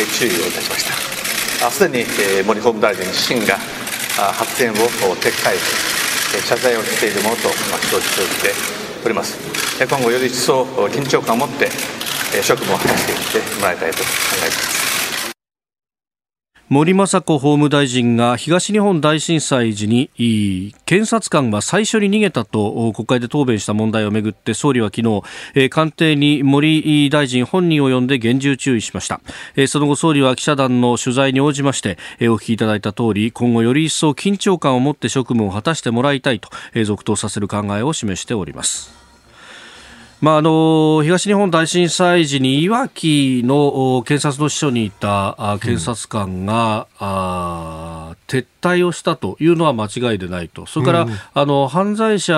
[0.00, 1.70] えー、注意をいたしました。
[1.70, 3.56] すでに、えー、森法務大臣自身が
[4.16, 5.56] 発言を撤回
[6.46, 7.48] 謝罪をしているものと承
[7.90, 8.52] 知をして
[9.04, 9.38] おります。
[9.78, 11.68] 今後より一層緊張感を持って
[12.42, 14.04] 職務を果たしていってもらいたいと考
[14.36, 14.81] えています。
[16.68, 20.10] 森雅子法務大臣が東日本大震災時に
[20.86, 29.20] 検察官は最初に逃げたと国会で答弁した問題をめぐって総理は昨日官邸に森大臣本人を呼んで厳重注意しました。
[29.68, 36.48] その後総理は記者団の取材に応じましてお聞きいただいた通り今後より一層緊張感を持って職務を果たしてもらいたいと
[36.84, 39.01] 続投させる考えを示しております。
[40.22, 48.01] まあ、あの東日本大震災時にいわきの検察の秘書にいた検察官が、うん、あ
[48.32, 52.34] 撤退をしたというのは間違いでないと、それから、うん、あの犯罪者、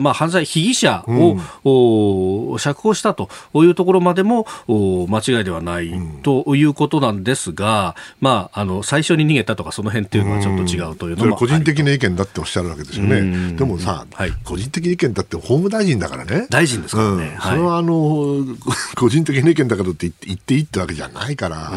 [0.00, 5.92] まあ、犯罪被疑者を、うん、釈放したというところまでも間違いではない
[6.24, 13.54] ということなんですが、まあ、あの最初に逃げたとか、その辺っていうのはちょっと違うというのも、個人的な意見だっておっしゃるわけですよね。
[13.54, 16.48] でもさ、はい、個人的意見だって法務大臣だからね。
[16.50, 17.38] 大臣ですからね。
[17.40, 18.44] それはあの、
[18.98, 21.70] 個人的な意見だからって言っていいってわけじゃないから、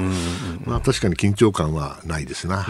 [0.65, 2.65] まあ、確かに緊張感はないですな。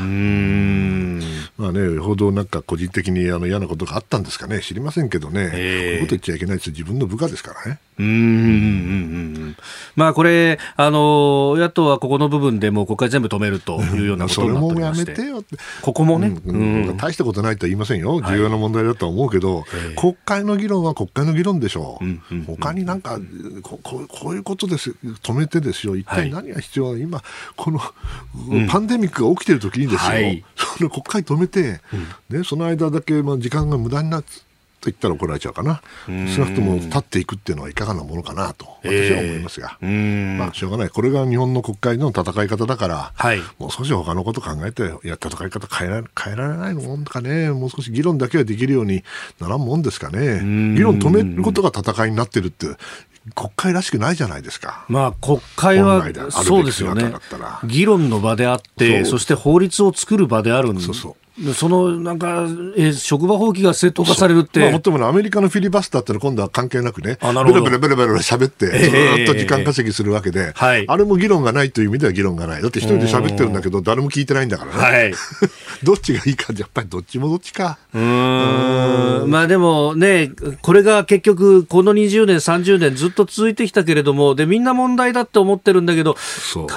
[1.58, 7.80] まあね、よほどなんか個人的にあの嫌なことがあったんですかね、知りませんけどね、こういうこと言っちゃいけないです自分の部下ですからね。
[8.00, 9.58] うんうんうんうん
[9.96, 19.65] まあこれ、あの野党はここの部分でもう国会全部止めるというようなことになっておりまして、 それもやめてよって、ここもね、うんうん、大したことないとは言いませんよ、重要な問題だとは思うけど、はい、
[19.96, 23.20] 国会の議論は国会の議論でしょう、うんうんうん、他になんか
[23.62, 27.24] こここういうことです、止めてですよ、一体何が必要なの、はい、今、
[27.56, 27.82] この、
[28.70, 30.44] パンデミックが起きてるときにですよ、はい、
[30.78, 31.82] その国会止めて、
[32.30, 34.32] うん、ね、その間だけ、まあ、時間が無駄になって、
[34.82, 49.04] と言ったら怒られちゃうかな、少なくとも立っていくっていうのはいかがなものかなと、私は思いますが、えー、まあ、しょうがない、これが日本の国会の戦い方だから、はい、もう少し他のこと考えて、いや、戦い方変えら変えられないもんかね、もう少し議論だけはできるように
[49.40, 50.40] ならんもんですかね、
[50.76, 52.66] 議論止めることが戦いになってるって、
[53.36, 54.86] 国会らしくないじゃないですか。
[54.90, 57.14] まあ国会はそうですよね。
[57.64, 60.80] 議論の場であって、そして法律を作る場であるん
[61.56, 62.46] そのなんか、
[62.78, 64.60] え職場放棄が正当化されるって。
[64.60, 72.62] まあ、もっともアメリカのフィリバスターってのは今度は関係なくね、ベラベラベラベラ喋って、ずっと時間稼ぎするわけで、はい、あれも議論がないという意味では議論がない。
[72.62, 74.80] だって一人で喋ってるんだけど、誰も聞いてないんだからね。
[74.80, 75.14] はい、
[75.84, 77.78] どっちがいいか、やっぱりどっちもどっちか。
[77.94, 78.02] うん。
[79.28, 86.16] まあでもね、これが結局、この20年、30年ずっと続いてきたけれども、で、みんな問題だって思ってるんだけど、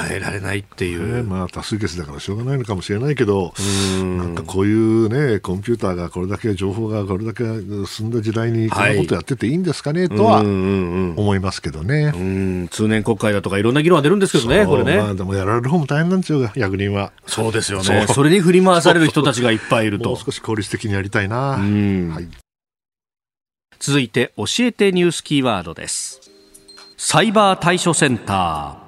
[0.08, 1.16] 変えられないっていう。
[1.16, 3.52] ね、まあ多数決だからしょうがないのかもしれないけど、
[3.98, 7.42] なんかこういうね、コンピューターがこれだけ情報がこれだけ
[7.88, 12.68] 進んだ時代にこんなことやってていいんですかね、とは思いますけどね。
[12.70, 14.98] 通年国会だとかいろんな議論は出るんですけどね、これね。
[14.98, 17.10] まあ、でもやられる方も大変なんですよ、役人は。
[17.26, 18.06] そうですよね。
[18.08, 20.10] それに振り回される人たちがいっぱいいると。
[20.10, 21.36] もう少し効率的にやりたいな。
[21.56, 22.28] はい、
[23.80, 26.20] 続いて、教えてニュースキーワードです。
[26.96, 28.83] サイバー対処センター。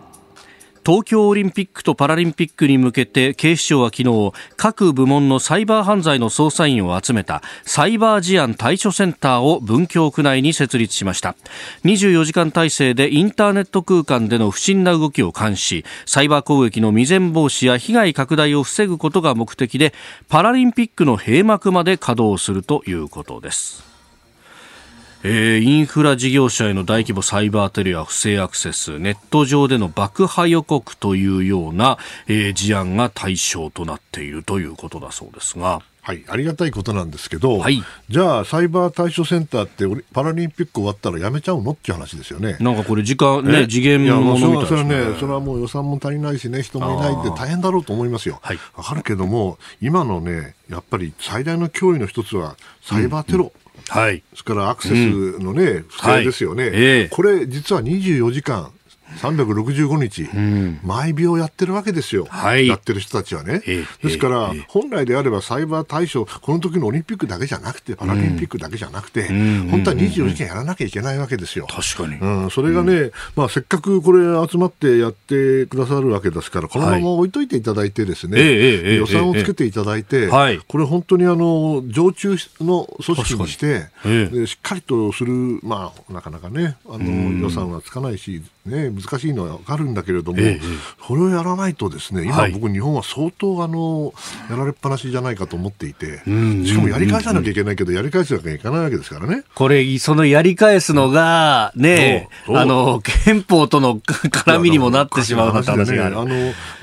[0.86, 11.34] 東京オリンピックとパラリンピックに向けて警視庁は昨日各部門のサイバー犯罪の捜査員を集めたサイバー事案対処センターを文京区内に設立しました。
[11.82, 15.84] 24時間体制でインターネット空間での不審な動きを監視。
[16.04, 19.92] サイバー攻撃の未然防止や被害拡大を防ぐことが目的で
[20.28, 23.95] パラリンピックの閉幕まで稼働するということです。
[25.24, 31.98] えー、インフラ事業者への大規模サイバーテロや不正アクセス、ネット上での爆破予告というような、
[32.28, 35.82] えー、事案が対象となっているということだそうですが。
[36.02, 41.72] はい、ありがたいことなんですけど、はい、じゃあ、サイバー対処センターってパラリンピック終わったらやめちゃうの？
[41.72, 42.56] っていう話ですよね。
[42.60, 48.34] なんかこれ、時間、ね、次元ものみたいな、それはね、それはもう予算も足りないしね、人もいないって大変だろうと思いますよ。
[48.34, 53.38] わ、はい、かるけども、今のね、やっぱり最大の脅威の一つは、サイバーテロ。
[53.38, 53.52] うんうん
[53.88, 58.72] はい、それからアクセスのね、うん、不正ですよね、これ、実は24時間、
[59.20, 63.60] 365日、うん、毎秒やってるわけですよ、はい、やってる人たちはね。
[64.02, 71.66] ですから、本来であればサイバー対象、この時のオリンピックだけじゃなくて、パラリンピックだけじゃなくて、うん、本当は24時間やらなきゃいけないわけですよ。
[71.68, 72.20] 確かに。
[72.20, 83.86] うん、それがね、うん、まあ、せっかくこれ集まってやってくださるわけですから、このまま置いといていただいてですね、はい、予算をつけていただいて、これ本当にあの、常駐の組織にして、
[84.46, 90.60] しっかりとする、まあ、なかなかね、あの、予算はつかないし、ね、難しいのは分かるんだけれども、ええ、
[91.06, 94.12] それをやらないとですね今、僕、日本は相当あの
[94.50, 99.44] やられっぱなしじゃないかと思っていて、しかもやり返さなきゃいけないけど、やり返すわけにいかないわけですからね。
[99.54, 106.26] これ、そのやり返すのが、ね、あの憲法との 絡みにもなってしまう話ね、あの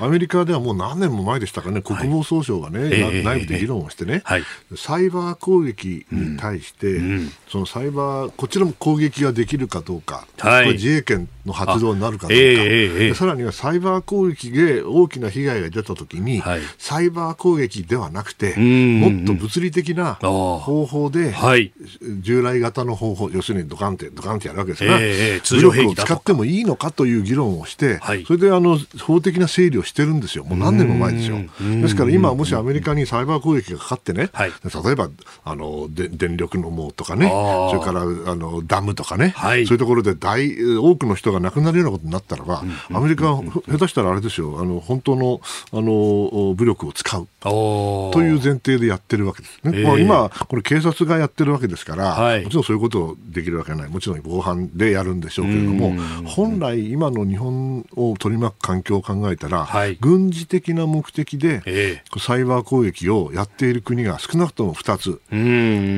[0.00, 4.42] アメリカではもう何年も前でしたかね、国防総省がね、はい、内部で議論をしてね、はい、
[4.76, 7.10] サイバー攻撃に対して、うん。
[7.10, 21.72] うん、そのサイバー、こちらも攻撃ができるかどうか、はい、自衛権の発動になるかどうか、えー、さらにはサイバー攻撃で大きな被害が出たときに、はい、サイバー攻撃ではなくて、もっと物理的な方法で、はい、
[22.20, 31.38] 従来型の方法、要するにドカンって、ドカンってやるわけですが、えー、通常兵器を使ってもいいのかという議論をして、はい、それであの法的な整理をしてるんですよ、もう何年も前ですよ。
[31.82, 35.10] ですから今、もしアメリカにサイバー攻撃がかかってね、例えば
[35.44, 45.40] あので電力の網とかね、それからあのダムとかね、そういうところで大多くの人が亡くなるようなことになったらば、アメリカは下手したらあれですよ、あの本当の
[45.72, 47.28] あの武力を使う。
[47.40, 49.80] という前提でやってるわけですね。
[49.80, 55.94] えー、まあ、今、これ警察がやってるわけですから、はい、もちろんそういうことできるわけない、もちろん防犯でやるんでしょうけれども、
[56.24, 65.20] 本来、今の日本を取り巻く環境を考えたら、はい、軍事的な目的で、えー、サイバー攻撃をやっている国が少なくとも2つ、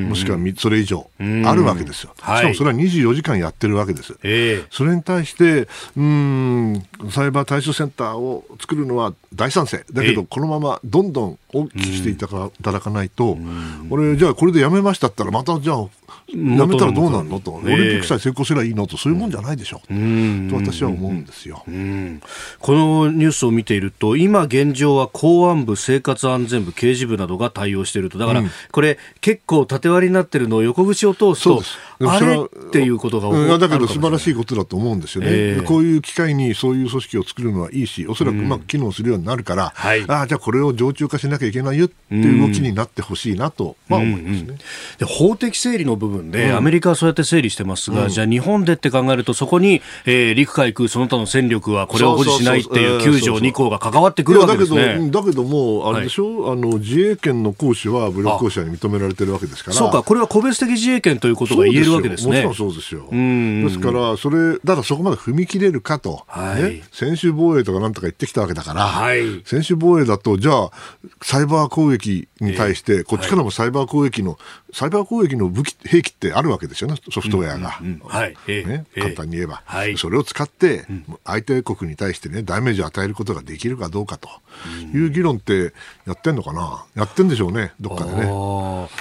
[0.08, 1.08] もしくはそれ以上
[1.44, 2.12] あるわけですよ。
[2.16, 4.16] しかもそれは24時間やってるわけです。
[4.22, 9.84] えー、それに対して、うんサイバー対処センターを作るのは大賛成。
[9.92, 12.26] だけど、このままどんどん大きくしていた
[12.72, 13.38] だかないと、
[13.90, 15.88] 俺、じゃあこれでやめましたったら、またじゃあ
[16.28, 28.42] やめたらどうなるのと、オリンピックさえ成功すればいいのと、そういうもんじゃないでしょう、と私は思うんですよ、このニュースを見ていると、今現状は公安部、生活安全部、刑事部などが対応していると、だから、
[28.72, 31.62] これ、結構縦割りになってるのを横口を通すと、
[32.00, 44.50] あれっていうことが起こるだけど素晴らしいことだと思うんですよね、えー、こういう機会にそういう組織を作るのはいいし、おそらくうまく機能するようになるから、うん、ああ、じゃあこれを常駐化しなきゃいけないよっていう動きになってほしいなと、まあ、思いますね、うん。
[44.50, 55.10] うん、で法的整理の部分で、アメリカはそうやって整理してますが、じゃあ日本でって考えると、そこに、えー、陸海空その他の戦力はこれを保持しないっていう9条2項が関わってくるわけですね。
[55.10, 59.76] だけども、あれでしょ、はい、あの自衛権の行使は武力行使に認められてるわけですから。
[59.76, 62.42] そうか、これは個別的自衛権ということが言えるわけですね。
[62.56, 63.08] そうですよ。
[63.10, 66.62] ですから、それ、だからそこまで踏み切れるかと、はい。
[66.62, 70.70] ね、専守防衛とかなんとか言ってきたわけだから、はい、専守防衛だと、じゃあ、
[71.26, 74.38] サイバー攻撃に対して、こっちからもサイバー攻撃の、
[74.76, 77.80] サイバー攻撃の武器、兵器ってあるわけですよね、ソフトウェアが。
[77.80, 80.84] ね、簡単に言えば、はい、それを使って、
[81.24, 84.28] 相手国に対してね、ダメージを与えることができるかどうかと。
[84.94, 85.72] いう議論って
[86.06, 88.22] やってんのかな、やってんでしょうね、どっかでね。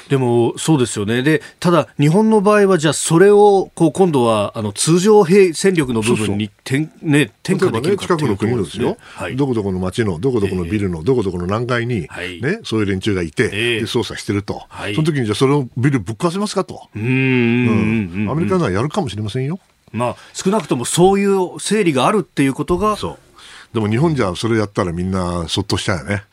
[0.10, 1.24] でも、そうですよね。
[1.24, 12.02] で、ただ、日本の場合は、じゃあ、それを、こう、今度は、あの、通常兵戦力の部分に転、ね、転嫁できるか、ね、近くの国ですよ、はい、どこどこの町の、どこどこのビルの、どこどこの何階に、
[12.42, 16.88] ね、そういう連中がいて、で捜査してると、その時にじゃあ、それをビルぶっ壊せますかと。
[16.96, 18.28] うん。
[18.30, 19.60] アメリカならやるかもしれませんよ。
[19.92, 22.98] まあ、少なくともそういう整理があるっていうことが。
[22.98, 23.18] そう。
[23.74, 26.24] でも日本じゃそれやったらみんなそっとしちゃうよね。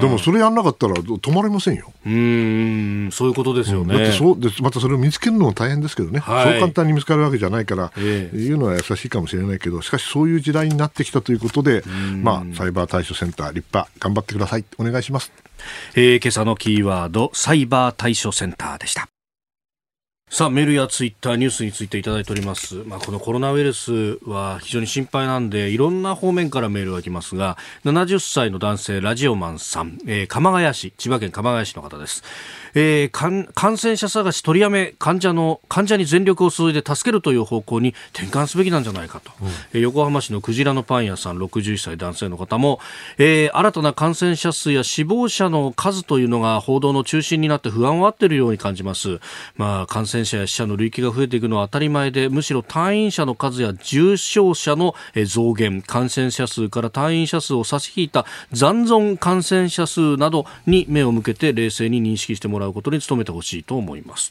[0.00, 1.92] でもそれやんなかったら止まれませんよ。
[2.04, 3.94] うんそういうことですよね。
[3.94, 11.82] だってそうでまたそれを見つけるのも大変ですけどね、はい、そう簡単に見つかるわけじゃないから、えー、言うのは優しいかもしれないけど、しかしそういう時代になってきたということで、
[12.22, 14.64] まあ、サイバー対処センター、立派、頑張ってください。
[14.78, 15.32] お願いします。
[15.94, 19.08] えー、今朝のキーワード、サイバー対処センターでした。
[20.28, 22.82] さあ、メールやツイッター、ニュースについていただいております。
[22.84, 32.24] まあ、このコロナウイルスは非常に心配なんで、いろんな方面からメールが来ますが、70歳の男性、ラジオマンさん、えー、鎌ヶ谷市、千葉県鎌ヶ谷市の方です。
[32.74, 39.30] えー、感染者探し取りやめ、患者の、患者に全力を注いで助けるという方向に転換すべきなんじゃないかと。
[39.40, 42.80] うん、えー、横浜市のクジラのパン屋さん、61歳男性の方も、
[43.16, 49.20] えー、新たな感染者数や死亡者の数というのが報道の中心になって不安をあっているように感じます。
[49.56, 49.86] まあ、
[50.16, 54.94] 感染者や死者の累計が増えていくのは当たり前で、むしろ退院者の数や重症者の
[55.26, 64.30] 増減、感染者数から退院者数を差し引いた残存感染者数などに目を向けて冷静に認識してもらうことに努めてほしいと思います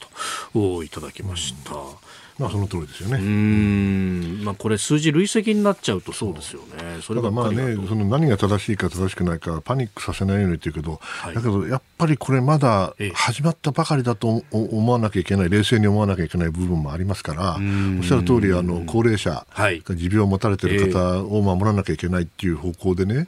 [0.53, 2.04] といただきました。
[2.37, 3.17] まあその通りですよね。
[3.17, 6.99] うん、まあこれ数字累積になっちゃうとそうですよね。
[7.01, 23.25] それがまあね、その何が正しいか正しくないかパニックさせないようにというけど、はい、だけどやっぱりこれまだ始まったばかりだと思わなきゃいけない、冷静に思わなきゃいけない部分もありますから、おっしゃる通りあの高齢者、はい、持病を持たれている方を守らなきゃいけないっていう方向でね、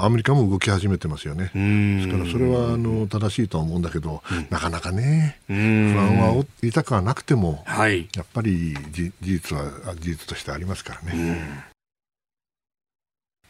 [0.00, 1.50] アメリカも動き始めてますよね。
[1.54, 11.70] ですからそれはあの正しいとは思うんだけど、なかなかね、不安は痛くはなくてもはい、やっぱり事実は事実としてありますからね。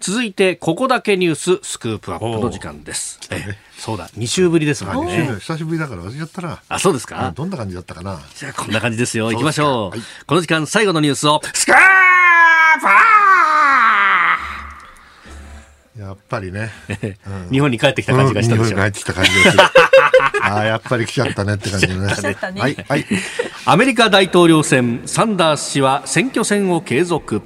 [0.01, 3.21] 続いて、ここだけニューススクープアップの時間です。
[3.31, 5.27] えそうだ、2週ぶりですもんね。
[5.41, 6.63] 久しぶりだから忘れちゃったな。
[6.71, 7.33] あ、そうですか？
[7.35, 8.19] どんな感じだったかな。
[8.35, 9.31] じゃあ、こんな感じですよ。
[9.31, 9.91] 行きましょう。
[9.91, 11.81] はい、この時間、最後のニュースを、スクープ
[12.89, 13.21] ア
[15.99, 16.71] やっぱりね、
[17.27, 19.63] うん、日本に帰ってきた感じがしたでしょ、うん、日本に帰ってきた感じがする。
[20.51, 22.07] ああ、やっぱり来ちゃったねって感じだね。
[22.61, 23.07] はい、はい。
[23.65, 27.43] アメリカ大統領選、サンダース氏は選挙戦を継続。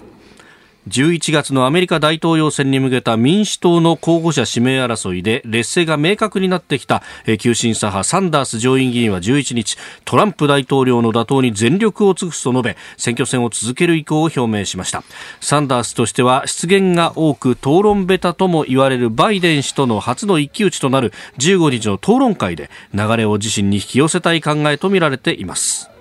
[0.88, 7.02] 11月のアメリカ大統領選に向けた民主党の候補者指名争いで劣勢が明確になってきた
[7.38, 15.02] 急進左派サンダース上院議員は11日トランプ大統領の打倒に全力を尽くすと述べ選挙戦を続ける意向を表明しました。
[15.40, 25.93] サンダースとしては失言が多く討論ベタとも言われるバイデン氏との初の一騎打ちとなる15日の討論会で流れを自身に引き寄せたい考えとみられています。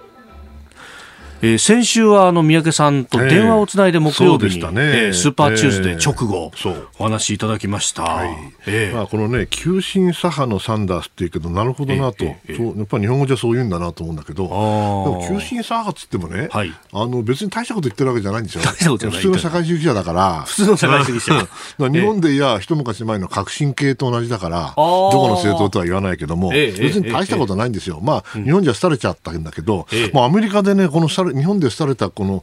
[1.45, 4.81] えー、先週はあの宮家さんと電話をつないで木曜日に、えーね。
[5.07, 6.53] えー、スーパーチューズデー直後、
[6.97, 8.29] お話しいただきました、はい。
[8.65, 12.23] えー、まあ、このね急進左派のサンダースっていうけどなるほどなと、
[12.55, 18.61] そうやっぱり日本語じゃそう言うんだなと思うんだけどでも急進左派っつってもね、はい、あの別に大したこと言ってるわけじゃないんですよ。
[18.61, 20.43] 普通の社会主義者だから。
[20.43, 21.89] 普通の社会主義者。
[21.89, 32.41] 日本でいや一昔前の革新系と同じだからどこの政党とは言わないけども、別に大したことないんですよ、まあ、日本じゃ廃れちゃったんだけど、まあ、アメリカでねこの日本で廃れたこの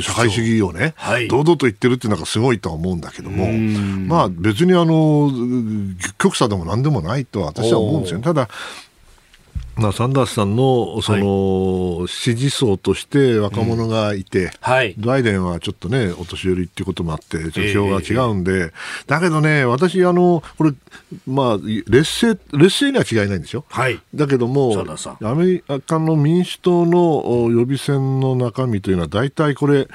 [0.00, 3.52] 社会主義をね、はい、堂々と言ってるっていうのがすごいとは思うんだけども、
[4.06, 5.30] まあ別にあの
[6.18, 8.48] 極左でもなんでもないと私は思うんですよ、ね、ただ
[9.76, 17.38] まあ、サンダースさんのその支持層として若者がいて、うんはい、バイデンはちょっとね、お年寄りっていうこともあって、
[17.72, 18.72] 票が違うんで、えー、
[19.06, 20.72] だけどね、私、あのこれ、
[21.26, 24.82] まあ、劣勢劣勢には違いないんですよ、はい、だけども、
[25.22, 29.88] アメリカの民主党の予備選の中身というのは、大体これ、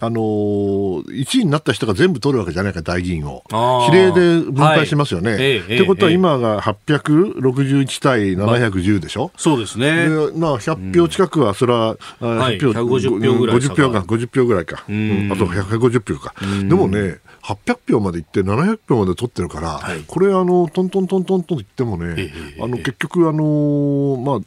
[0.00, 3.44] あのー、1位になった人が全部取るわけじゃないか、大議員を。
[3.88, 5.32] 比例で分配しますよね。
[5.32, 10.08] はい、えってことは、今が861対710でしょ、まそうですね。
[10.08, 13.56] でまあ、100票近くは、それは、うん、100票、150票ぐらい。
[13.56, 14.84] 50票か、50票ぐらいか。
[14.88, 16.34] うん、あと150票か。
[16.40, 24.40] でもね、800票までいって700票まで取ってるから、はい、これあのトントントントンと言ってもね、えー、あの結局あのまあ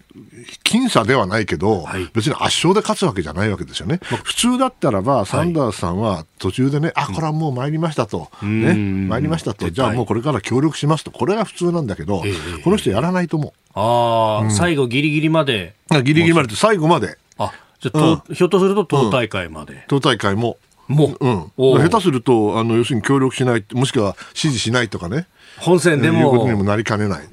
[0.63, 3.99] 僅差ではないけど、はい、別に圧勝で勝つわけじゃないわけですよね。
[4.11, 8.73] まあ、普通だったらばサンダースさんは途中でね、はい、あこれはもう参りましたと、ね。
[8.73, 9.69] 参りましたと。
[9.69, 11.11] じゃあもうこれから協力しますと。
[11.11, 13.53] これが普通なんだけど、えー、この人やらないと思う。
[13.75, 15.75] ああ、うん、最後ギリギリまで。
[16.03, 17.19] ギリギリまで最後まで。
[17.37, 19.85] あじゃあ、うん、ひょっとすると党大会まで。
[19.87, 20.57] 党大会も
[20.87, 25.27] もう、うん、下手するとあの要するに協力しないもしくは支持しないとかね
[25.59, 26.17] 本選でも。
[26.19, 27.19] いうことにもなりかねない。
[27.19, 27.27] だっ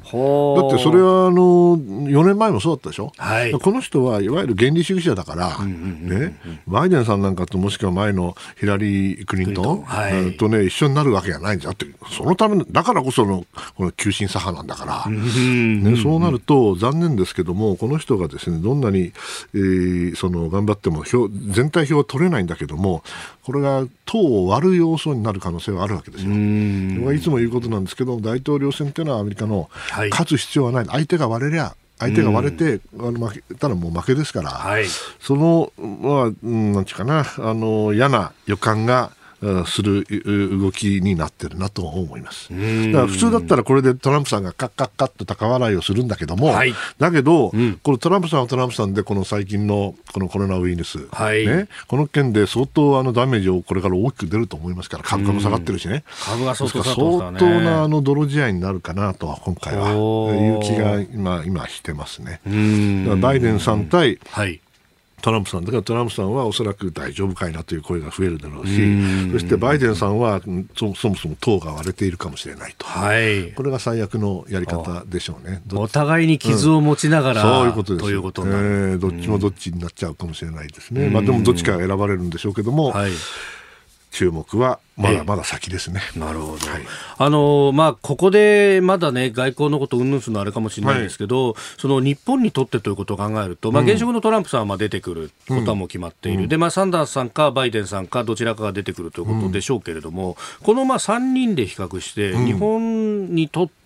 [0.71, 6.39] てそれはあの4年前もそうだったでしょ、はい、この人はいわゆる原理主義者だから、ね、
[6.69, 13.45] バイデンさんなんかともしくは前のヒラリー・クリントン、はい、とね、一緒になるわけがないんだって、そのためだからこその
[13.77, 19.13] この急進左派なんだから、ね、そうなると残念ですけども、この人がですねどんなに、
[19.55, 23.03] えー、その頑張っても票全体票は取れないんだけども、
[23.43, 26.31] これが党を割る要素になる可能性はあるわけですよ。
[27.13, 29.71] いつも言うことなんですけど、大統領選というのはアメリカの
[30.11, 34.87] 勝つ必要はない、相手が割れりゃ相手が割れて、あの負けたらもう負けですから、はい、
[35.21, 39.13] その、まあ、なんちゅうかな、あの嫌な予感が
[39.67, 40.05] する
[40.59, 42.49] 動きになってるなと思います。
[42.51, 56.95] だから普通だったらこれでトランプさんがカッカッカッと高笑いをするんだけども、はい、だけど、うん、このトランプさんはトランプさんでこの最近のこのコロナウイルス、はい、ね、この件で相当あのダメージをこれから大きく出ると思いますから株価も下がってるしね、株が相当、相
[57.33, 62.41] 当なあの泥仕合になるかなとは今回はいう気が今今してますね。
[63.21, 64.61] バイデンさん対、はい
[65.25, 70.43] トランプさんだからトランプさんはおそらく大丈夫かいなという声が増えるだろうしそしてバイデンさんは
[70.77, 83.13] そそもそも党が割れているかもしれないと、はい、これが最悪のやり方でしょうねお互いに傷を持ちながら、うん、そういうことですということになる、えー、どっちもどっちになっちゃうかもしれないですね、まあ、でもどっちかが選ばれるんでしょうけども、はい
[84.15, 86.01] 注目はまだまだ先ですね。
[86.17, 86.71] なるほど。
[86.71, 86.83] はい、
[87.19, 96.45] あのまあここでまだね外交のことうんぬんするのあれかもしれないですけど、はい、その日本にとってということを考えると、まあ現職のトランプさんはまあ出てくることはもう決まっている。
[96.45, 103.84] うん、でまあサンダースさんかバイデンさんかどちらかが出てくるということでしょうけれども、うん、このまあ三人で比較して日本にとって、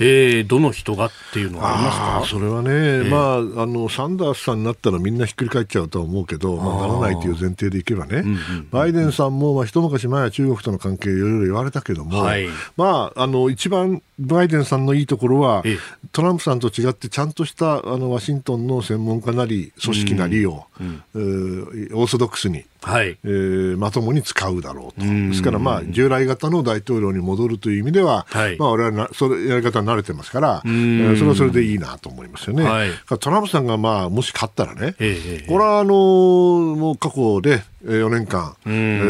[0.00, 1.92] えー、どの人がっていうのはありま
[2.24, 2.38] すか？
[2.38, 15.64] それはね、えー、まあ、あのサンダースさんになったらみんなひっくり返っちゃうとは思うけど、まあ、ならないという前提でいけばね、うんうん、バイデンさんも、まあ、一昔前は中国との関係、いろいろ言われたけども、はい、まあ、あの一番バイデンさんのいいところは、
[16.12, 21.62] トランプさんと違って、ちゃんとしたあのワシントンの専門家なり、組織なりを、うんうん、
[21.94, 23.18] オーソドックスに、はい。
[23.24, 32.64] えー、まともに使うだろうと、ですから、まあ、従来型の大統領に戻るという意味では、はい、まあ、我々はなそれやり方に慣れてますから、えー、それはそれでいいなと思いますよね。
[32.64, 39.02] はい、トランプさんが、まあ、もし勝ったらね、えー、これはあのもう過去で、4年間、うん、え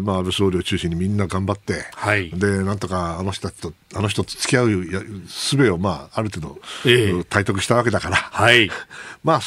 [0.00, 4.84] ー、まあ、安倍総理を中心にみんな頑張って、はい、でなんとかあの人とあの人と付き合う
[5.28, 8.70] すべを、まあ、ある程度、えー、体得したわけだから、はい、
[9.22, 9.40] まあ、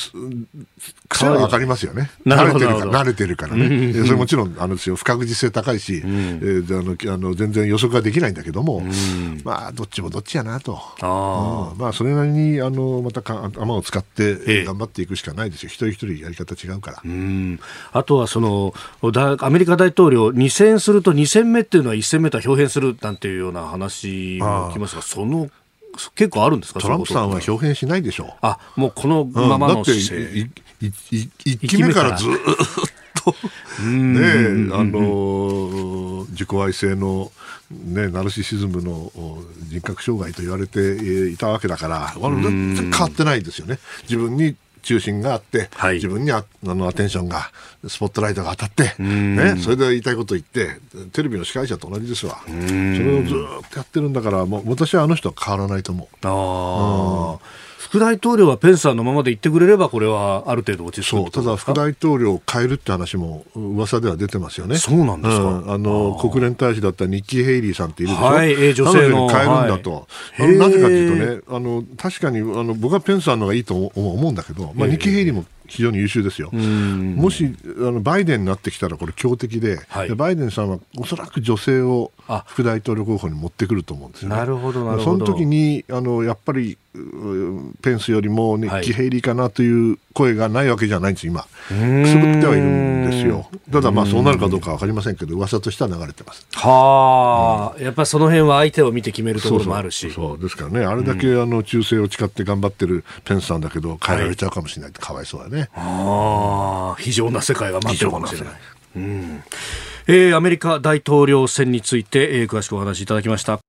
[1.12, 2.09] 癖は分かりますよね。
[2.26, 3.66] 慣れてるから、慣れてるからね。
[3.66, 10.80] うん、それもちろん、あの不確実性高いし、うん、えー、あのあの全然予測ができないんだけども、うん、まあ、どっちもどっちやなと。
[11.01, 15.70] あまあ、それなりに、あの、またか、頭を使って頑張っていくしかないですよ。
[15.70, 17.03] 一人一人やり方違うから。
[17.91, 18.74] あとは、その、
[19.39, 25.49] アメリカ大統領、2戦すると2戦目っていうのは1戦目とは表変するなんていうような話も聞きますが、その
[26.16, 28.34] 結構あるんですかトランプさんは表変しないでしょう。
[28.42, 30.50] あ、もうこのままの姿勢。
[30.82, 32.32] 1期目からずっ
[33.24, 33.36] と
[33.86, 37.32] ねあの自己愛性の、
[37.70, 39.12] ね、ナルシシズムの
[39.70, 43.78] 人格障害と言われていたわけだから全然変わってないですよね。
[44.04, 47.52] 自分に中心があって、はい、自分にあのアテンションが
[47.88, 50.80] スポットライトが当たって、ね、それで言いたいこと言って
[51.12, 52.42] テレビの司会者と同じですわ。
[52.46, 56.18] それをずっとやってるんだからもう私はあの人は変わらないと思う。
[56.24, 64.78] あうん副大統領はペンスさんのままで言ってくれれば、これはある程度落ち着くただ、副大統領を変えるって話も噂では出てますよね。
[64.78, 70.08] そうなんですか、うん、あの国連大使だったニッキー・ヘイリーさんっているでしょ、はい、えー、女性の変えるんだと、
[70.38, 76.52] はい、なぜかというとね、あの確かにあの僕はペンスさんの方がいいと思うんだけど、まあ、ニッキー・ヘイリーも非常に優秀ですよ。
[76.52, 82.12] もしあのバイデンになってきたらこれ強敵ではい、でバイデンさんはおそらく女性を
[82.46, 84.36] 副大統領候補に持ってくると思うんですよね。
[84.36, 85.18] なるほどなるほど。
[85.18, 86.78] その時にあのやっぱり
[87.82, 91.44] ペンスよりもニッキー・ヘイリーかなという声がないわけじゃないんです今。
[91.44, 93.48] くすぶってはいるんですよ。
[93.72, 96.46] ただまあそうなるかどうか分かりませんけど噂としては流れてます。
[96.54, 100.12] はあ、うん、やっぱりその辺は相手を見て決めるところもあるし。
[100.12, 100.86] そうですからね。
[100.86, 108.54] あれだけあの忠誠を誓って頑張ってるペンスさんだけど変えられちゃうかもしれないってかわいそうだね、ああ非常な世界が待ってるかもしれない。
[108.98, 109.44] うん。
[110.08, 113.60] えー、アメリカ大統領選について、えー、詳しくお話しいただきました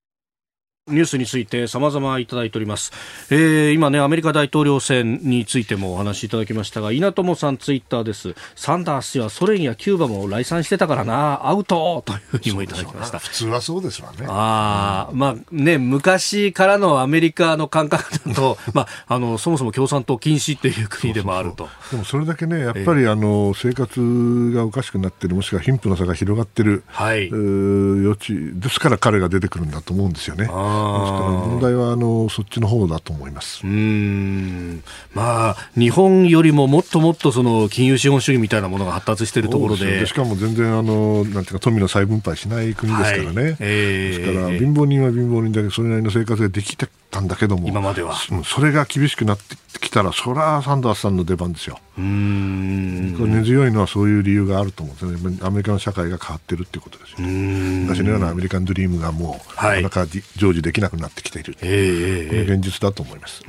[0.88, 2.90] ニュースについて様々いただいております、
[3.30, 8.34] えー、今ねアメリカ大統領選についてもお話しいただきましたが稲友さんツイッターです。
[8.56, 11.46] サンダース氏はソ連やキューバも来賛してたからな。
[11.46, 13.20] アウトというふうにもいただきました。
[13.20, 14.26] 普通はそうですわね。
[14.28, 21.68] ああ、うん、まあね昔からのアメリカの感覚だとまああのそもそも共産党禁止っていう国でもあると。
[21.92, 30.42] でもそれだけねやっぱり、あの生活がおかしくなってるもしくは貧富の差が広がってる、はい、余地ですから彼が出てくるんだと思うんですよね。
[30.42, 34.82] ですから問題はあのそっちの方だと思いますうん。
[35.14, 40.06] まあ日本よりももっともっとその金融資本主義みたいなものが発達しているところで。
[40.06, 43.56] しかも全然あのなんていうか富の再分配しない国ですからね、はい。
[43.60, 48.16] えー、ですから貧乏人は貧乏人だけどそれなりの生活ができてたんだけども今までは。
[48.44, 51.78] それが厳しくなってきたらそれはサンダースさんの出番ですよ。
[51.98, 53.30] うん。
[53.30, 55.38] 根強いのはそういう理由があると思うんですね。
[55.42, 63.42] アメリカの社会が変わってるっていうことですよ昔のようなアメリカンドリームがもう、はい、なかなか成就できなくなってきている、えー、これ現実だと思います。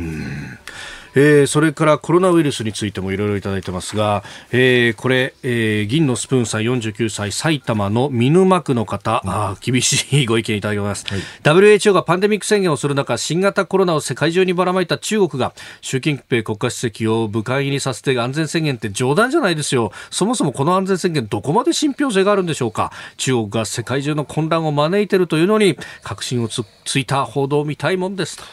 [1.16, 19.92] えー、それからコロナウイルスについてもいろいろいただいてますが、えー、これ、えー、銀のスプーンさん49歳埼玉の見沼区の方、うん、あ厳しいご意見いただきます、はい、WHO がパンデミック宣言をする中新型コロナを世界中にばらまいた中国が習近平国家主席を部会入りさせて安全宣言って冗談じゃないですよ。
[20.12, 22.92] そもそもこの安全宣言どこまで信憑性があるんでしょうか。
[23.18, 28.44] 中国が世界中の混乱を招いているというのに確信をつついた報道を見たいもんですと。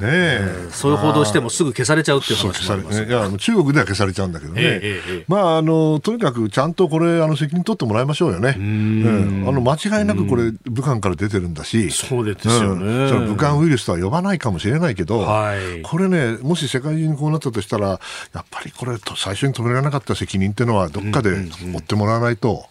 [0.00, 0.40] ね
[0.70, 11.90] そういう報道してもすぐ消されちゃうっていう話もあります、ね、いや中国では消されちゃうんだけどね、ええまあ、あのとにかくちゃんとこれあの責任取ってもらいましょうよね、うん、あの間違いなくこれ武漢から出てるんだし。
[11.90, 17.96] そうですよね、うん、武漢ウイルスとは呼ばないかもしれないけど、はい、これねもし世界中にこうなったとしたらや
[18.40, 21.30] っぱりこれ最初に止められなかった責任っていうのはどっかで
[21.64, 22.52] 持ってもらわないと。
[22.52, 22.68] こ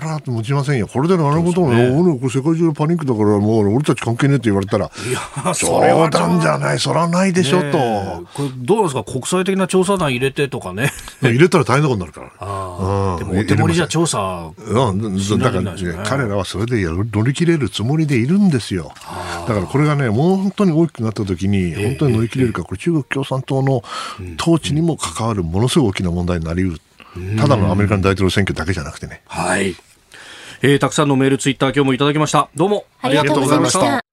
[0.00, 0.86] れは持ちませんよ。
[0.86, 1.88] これでなるほどね。
[1.90, 7.78] 俺、世界中のパニックだから、もう俺たち関係ねえって言われたら、いや、冗談じゃない、そらないでしょ、と。
[8.34, 10.92] これ、どうですか国際的な調査団入れてとかね。
[11.22, 12.32] 入れたら大変なことになるから。
[12.40, 15.74] あでも、お手盛りじゃ調査、うん、だから、ね、
[16.04, 18.92] 彼らはそれで乗り切れるつもりでいるんですよ。
[19.48, 23.82] だからこれがね、もう本当に大きくなった時に、本当に乗り切れるか、これ中国共産党の
[24.38, 26.80] 統治にも関わるものすごい大きな問題になりうる。
[27.38, 29.22] ただのアメリカの大統領選挙だけじゃなくてね。
[29.26, 29.74] はい。
[30.62, 32.48] えー、たくさんのメール、ツイッター、今日もいただきました。
[32.54, 34.07] どうもありがとうございました。